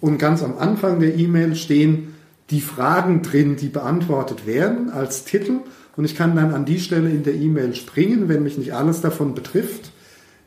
Und 0.01 0.17
ganz 0.17 0.43
am 0.43 0.57
Anfang 0.57 0.99
der 0.99 1.15
E-Mail 1.15 1.55
stehen 1.55 2.13
die 2.49 2.61
Fragen 2.61 3.21
drin, 3.21 3.55
die 3.55 3.69
beantwortet 3.69 4.45
werden 4.45 4.89
als 4.91 5.25
Titel. 5.25 5.59
Und 5.97 6.05
ich 6.05 6.15
kann 6.15 6.35
dann 6.35 6.53
an 6.53 6.65
die 6.65 6.79
Stelle 6.79 7.09
in 7.09 7.23
der 7.23 7.35
E-Mail 7.35 7.73
springen, 7.73 8.29
wenn 8.29 8.43
mich 8.43 8.57
nicht 8.57 8.73
alles 8.73 9.01
davon 9.01 9.33
betrifft, 9.33 9.91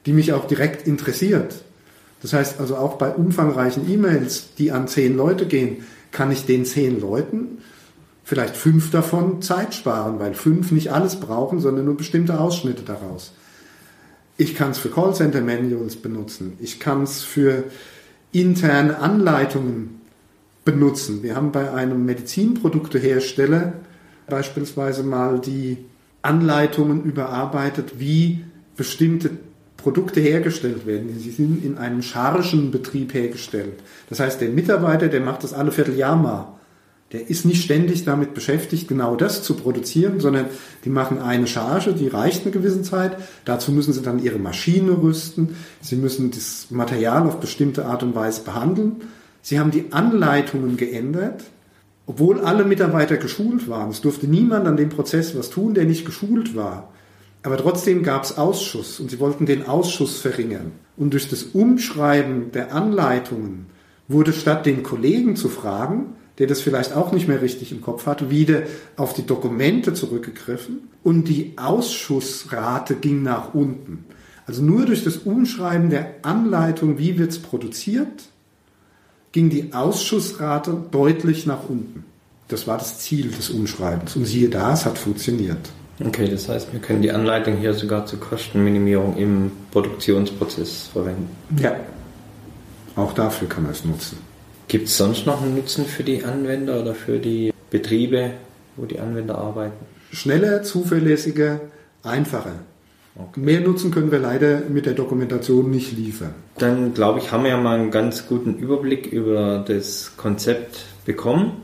die 0.06 0.12
mich 0.12 0.32
auch 0.32 0.46
direkt 0.46 0.86
interessiert. 0.86 1.62
Das 2.22 2.32
heißt 2.32 2.60
also 2.60 2.76
auch 2.76 2.96
bei 2.96 3.10
umfangreichen 3.10 3.90
E-Mails, 3.90 4.54
die 4.58 4.72
an 4.72 4.88
zehn 4.88 5.16
Leute 5.16 5.46
gehen, 5.46 5.84
kann 6.10 6.30
ich 6.30 6.46
den 6.46 6.64
zehn 6.64 7.00
Leuten 7.00 7.58
vielleicht 8.28 8.56
fünf 8.56 8.90
davon 8.90 9.40
Zeit 9.40 9.74
sparen, 9.74 10.18
weil 10.18 10.34
fünf 10.34 10.70
nicht 10.70 10.92
alles 10.92 11.16
brauchen, 11.16 11.60
sondern 11.60 11.86
nur 11.86 11.96
bestimmte 11.96 12.38
Ausschnitte 12.38 12.82
daraus. 12.82 13.32
Ich 14.40 14.54
kann 14.54 14.70
es 14.70 14.78
für 14.78 14.88
Callcenter 14.88 15.40
Manuals 15.40 15.96
benutzen. 15.96 16.56
Ich 16.60 16.78
kann 16.78 17.02
es 17.02 17.24
für 17.24 17.64
interne 18.30 18.98
Anleitungen 18.98 20.00
benutzen. 20.64 21.24
Wir 21.24 21.34
haben 21.34 21.50
bei 21.50 21.72
einem 21.72 22.04
Medizinproduktehersteller 22.04 23.72
beispielsweise 24.28 25.02
mal 25.02 25.40
die 25.40 25.78
Anleitungen 26.22 27.02
überarbeitet, 27.02 27.98
wie 27.98 28.44
bestimmte 28.76 29.30
Produkte 29.76 30.20
hergestellt 30.20 30.86
werden. 30.86 31.18
Sie 31.18 31.30
sind 31.30 31.64
in 31.64 31.76
einem 31.76 32.02
scharischen 32.02 32.70
Betrieb 32.70 33.14
hergestellt. 33.14 33.80
Das 34.08 34.20
heißt, 34.20 34.40
der 34.40 34.50
Mitarbeiter, 34.50 35.08
der 35.08 35.20
macht 35.20 35.42
das 35.42 35.52
alle 35.52 35.72
Vierteljahr 35.72 36.16
mal 36.16 36.57
der 37.12 37.30
ist 37.30 37.46
nicht 37.46 37.64
ständig 37.64 38.04
damit 38.04 38.34
beschäftigt, 38.34 38.86
genau 38.86 39.16
das 39.16 39.42
zu 39.42 39.54
produzieren, 39.54 40.20
sondern 40.20 40.46
die 40.84 40.90
machen 40.90 41.18
eine 41.18 41.46
Charge, 41.46 41.94
die 41.94 42.08
reicht 42.08 42.42
eine 42.42 42.50
gewisse 42.50 42.82
Zeit. 42.82 43.16
Dazu 43.46 43.72
müssen 43.72 43.94
sie 43.94 44.02
dann 44.02 44.22
ihre 44.22 44.38
Maschine 44.38 44.92
rüsten. 45.00 45.56
Sie 45.80 45.96
müssen 45.96 46.30
das 46.30 46.66
Material 46.70 47.26
auf 47.26 47.40
bestimmte 47.40 47.86
Art 47.86 48.02
und 48.02 48.14
Weise 48.14 48.42
behandeln. 48.42 48.96
Sie 49.40 49.58
haben 49.58 49.70
die 49.70 49.86
Anleitungen 49.92 50.76
geändert, 50.76 51.44
obwohl 52.04 52.40
alle 52.40 52.64
Mitarbeiter 52.64 53.16
geschult 53.16 53.68
waren. 53.68 53.90
Es 53.90 54.02
durfte 54.02 54.26
niemand 54.26 54.66
an 54.66 54.76
dem 54.76 54.90
Prozess 54.90 55.34
was 55.34 55.48
tun, 55.48 55.72
der 55.72 55.86
nicht 55.86 56.04
geschult 56.04 56.54
war. 56.54 56.92
Aber 57.42 57.56
trotzdem 57.56 58.02
gab 58.02 58.24
es 58.24 58.36
Ausschuss 58.36 59.00
und 59.00 59.10
sie 59.10 59.20
wollten 59.20 59.46
den 59.46 59.66
Ausschuss 59.66 60.20
verringern. 60.20 60.72
Und 60.98 61.14
durch 61.14 61.30
das 61.30 61.44
Umschreiben 61.44 62.52
der 62.52 62.74
Anleitungen 62.74 63.66
wurde 64.08 64.34
statt 64.34 64.66
den 64.66 64.82
Kollegen 64.82 65.36
zu 65.36 65.48
fragen, 65.48 66.14
der 66.38 66.46
das 66.46 66.60
vielleicht 66.60 66.94
auch 66.94 67.12
nicht 67.12 67.28
mehr 67.28 67.42
richtig 67.42 67.72
im 67.72 67.80
Kopf 67.80 68.06
hatte, 68.06 68.30
wieder 68.30 68.62
auf 68.96 69.12
die 69.12 69.26
Dokumente 69.26 69.94
zurückgegriffen 69.94 70.88
und 71.02 71.24
die 71.24 71.54
Ausschussrate 71.56 72.94
ging 72.94 73.22
nach 73.22 73.54
unten. 73.54 74.04
Also 74.46 74.62
nur 74.62 74.86
durch 74.86 75.04
das 75.04 75.18
Umschreiben 75.18 75.90
der 75.90 76.14
Anleitung, 76.22 76.98
wie 76.98 77.18
wird 77.18 77.32
es 77.32 77.38
produziert, 77.38 78.28
ging 79.32 79.50
die 79.50 79.72
Ausschussrate 79.72 80.84
deutlich 80.90 81.44
nach 81.44 81.68
unten. 81.68 82.04
Das 82.48 82.66
war 82.66 82.78
das 82.78 83.00
Ziel 83.00 83.30
des 83.30 83.50
Umschreibens. 83.50 84.16
Und 84.16 84.24
siehe 84.24 84.48
da, 84.48 84.72
es 84.72 84.86
hat 84.86 84.96
funktioniert. 84.96 85.58
Okay, 86.02 86.28
das 86.30 86.48
heißt, 86.48 86.72
wir 86.72 86.80
können 86.80 87.02
die 87.02 87.10
Anleitung 87.10 87.56
hier 87.56 87.74
sogar 87.74 88.06
zur 88.06 88.20
Kostenminimierung 88.20 89.16
im 89.16 89.50
Produktionsprozess 89.72 90.88
verwenden. 90.92 91.28
Ja, 91.60 91.76
auch 92.96 93.12
dafür 93.12 93.48
kann 93.48 93.64
man 93.64 93.72
es 93.72 93.84
nutzen. 93.84 94.18
Gibt 94.68 94.88
es 94.88 94.98
sonst 94.98 95.24
noch 95.24 95.42
einen 95.42 95.56
Nutzen 95.56 95.86
für 95.86 96.04
die 96.04 96.24
Anwender 96.24 96.82
oder 96.82 96.94
für 96.94 97.18
die 97.18 97.52
Betriebe, 97.70 98.32
wo 98.76 98.84
die 98.84 99.00
Anwender 99.00 99.38
arbeiten? 99.38 99.86
Schnelle, 100.12 100.62
zuverlässige, 100.62 101.60
einfache. 102.02 102.52
Okay. 103.16 103.40
Mehr 103.40 103.60
Nutzen 103.60 103.90
können 103.90 104.12
wir 104.12 104.18
leider 104.18 104.60
mit 104.68 104.84
der 104.84 104.92
Dokumentation 104.92 105.70
nicht 105.70 105.96
liefern. 105.96 106.34
Dann 106.58 106.92
glaube 106.92 107.18
ich, 107.18 107.32
haben 107.32 107.44
wir 107.44 107.50
ja 107.50 107.56
mal 107.56 107.78
einen 107.78 107.90
ganz 107.90 108.28
guten 108.28 108.58
Überblick 108.58 109.06
über 109.06 109.64
das 109.66 110.12
Konzept 110.16 110.84
bekommen. 111.06 111.62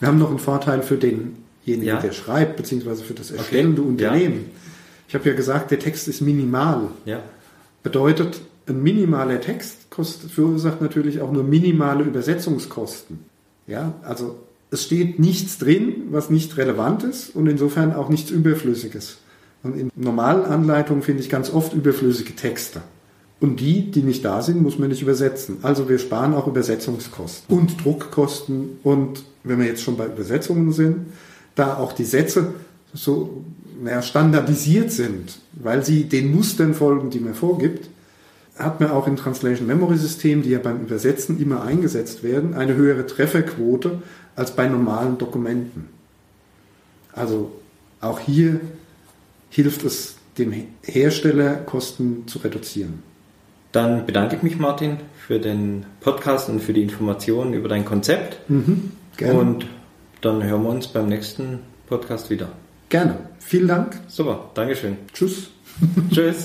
Wir 0.00 0.08
haben 0.08 0.18
noch 0.18 0.30
einen 0.30 0.38
Vorteil 0.38 0.82
für 0.82 0.96
denjenigen, 0.96 1.36
ja. 1.84 2.00
der 2.00 2.12
schreibt, 2.12 2.56
beziehungsweise 2.56 3.04
für 3.04 3.14
das 3.14 3.30
erstellende 3.30 3.82
okay. 3.82 3.90
Unternehmen. 3.90 4.46
Ja. 4.46 4.60
Ich 5.08 5.14
habe 5.14 5.28
ja 5.28 5.36
gesagt, 5.36 5.70
der 5.70 5.78
Text 5.78 6.08
ist 6.08 6.22
minimal. 6.22 6.88
Ja. 7.04 7.20
Bedeutet, 7.82 8.40
ein 8.68 8.82
minimaler 8.82 9.40
Text 9.40 9.90
kostet, 9.90 10.30
verursacht 10.30 10.80
natürlich 10.80 11.20
auch 11.20 11.32
nur 11.32 11.44
minimale 11.44 12.04
Übersetzungskosten. 12.04 13.20
Ja, 13.66 13.94
also 14.02 14.36
es 14.70 14.84
steht 14.84 15.18
nichts 15.18 15.58
drin, 15.58 16.08
was 16.10 16.30
nicht 16.30 16.56
relevant 16.56 17.04
ist 17.04 17.34
und 17.34 17.46
insofern 17.46 17.94
auch 17.94 18.08
nichts 18.08 18.30
Überflüssiges. 18.30 19.18
Und 19.62 19.76
in 19.76 19.90
normalen 19.96 20.44
Anleitungen 20.44 21.02
finde 21.02 21.22
ich 21.22 21.28
ganz 21.28 21.52
oft 21.52 21.72
überflüssige 21.72 22.34
Texte. 22.34 22.82
Und 23.38 23.60
die, 23.60 23.90
die 23.90 24.02
nicht 24.02 24.24
da 24.24 24.42
sind, 24.42 24.62
muss 24.62 24.78
man 24.78 24.88
nicht 24.88 25.02
übersetzen. 25.02 25.58
Also 25.62 25.88
wir 25.88 25.98
sparen 25.98 26.34
auch 26.34 26.46
Übersetzungskosten 26.46 27.54
und 27.54 27.84
Druckkosten. 27.84 28.78
Und 28.82 29.24
wenn 29.44 29.58
wir 29.58 29.66
jetzt 29.66 29.82
schon 29.82 29.96
bei 29.96 30.06
Übersetzungen 30.06 30.72
sind, 30.72 31.06
da 31.54 31.76
auch 31.76 31.92
die 31.92 32.04
Sätze 32.04 32.54
so 32.94 33.44
naja, 33.82 34.00
standardisiert 34.00 34.90
sind, 34.90 35.38
weil 35.52 35.84
sie 35.84 36.04
den 36.04 36.34
Mustern 36.34 36.72
folgen, 36.74 37.10
die 37.10 37.20
man 37.20 37.34
vorgibt, 37.34 37.90
hat 38.58 38.80
man 38.80 38.90
auch 38.90 39.06
im 39.06 39.16
Translation 39.16 39.66
Memory 39.66 39.96
System, 39.96 40.42
die 40.42 40.50
ja 40.50 40.58
beim 40.58 40.80
Übersetzen 40.80 41.40
immer 41.40 41.62
eingesetzt 41.62 42.22
werden, 42.22 42.54
eine 42.54 42.74
höhere 42.74 43.06
Trefferquote 43.06 44.02
als 44.34 44.52
bei 44.52 44.66
normalen 44.66 45.18
Dokumenten. 45.18 45.88
Also 47.12 47.52
auch 48.00 48.20
hier 48.20 48.60
hilft 49.50 49.84
es 49.84 50.16
dem 50.38 50.52
Hersteller, 50.82 51.54
Kosten 51.54 52.26
zu 52.26 52.38
reduzieren. 52.40 53.02
Dann 53.72 54.06
bedanke 54.06 54.36
ich 54.36 54.42
mich, 54.42 54.58
Martin, 54.58 54.98
für 55.26 55.38
den 55.38 55.84
Podcast 56.00 56.48
und 56.48 56.62
für 56.62 56.72
die 56.72 56.82
Informationen 56.82 57.52
über 57.54 57.68
dein 57.68 57.84
Konzept. 57.84 58.48
Mhm, 58.48 58.92
gerne. 59.16 59.38
Und 59.38 59.66
dann 60.20 60.42
hören 60.42 60.62
wir 60.62 60.70
uns 60.70 60.88
beim 60.88 61.08
nächsten 61.08 61.60
Podcast 61.86 62.30
wieder. 62.30 62.48
Gerne. 62.88 63.16
Vielen 63.38 63.68
Dank. 63.68 64.00
Super, 64.08 64.50
Dankeschön. 64.54 64.96
Tschüss. 65.12 65.50
Tschüss. 66.10 66.44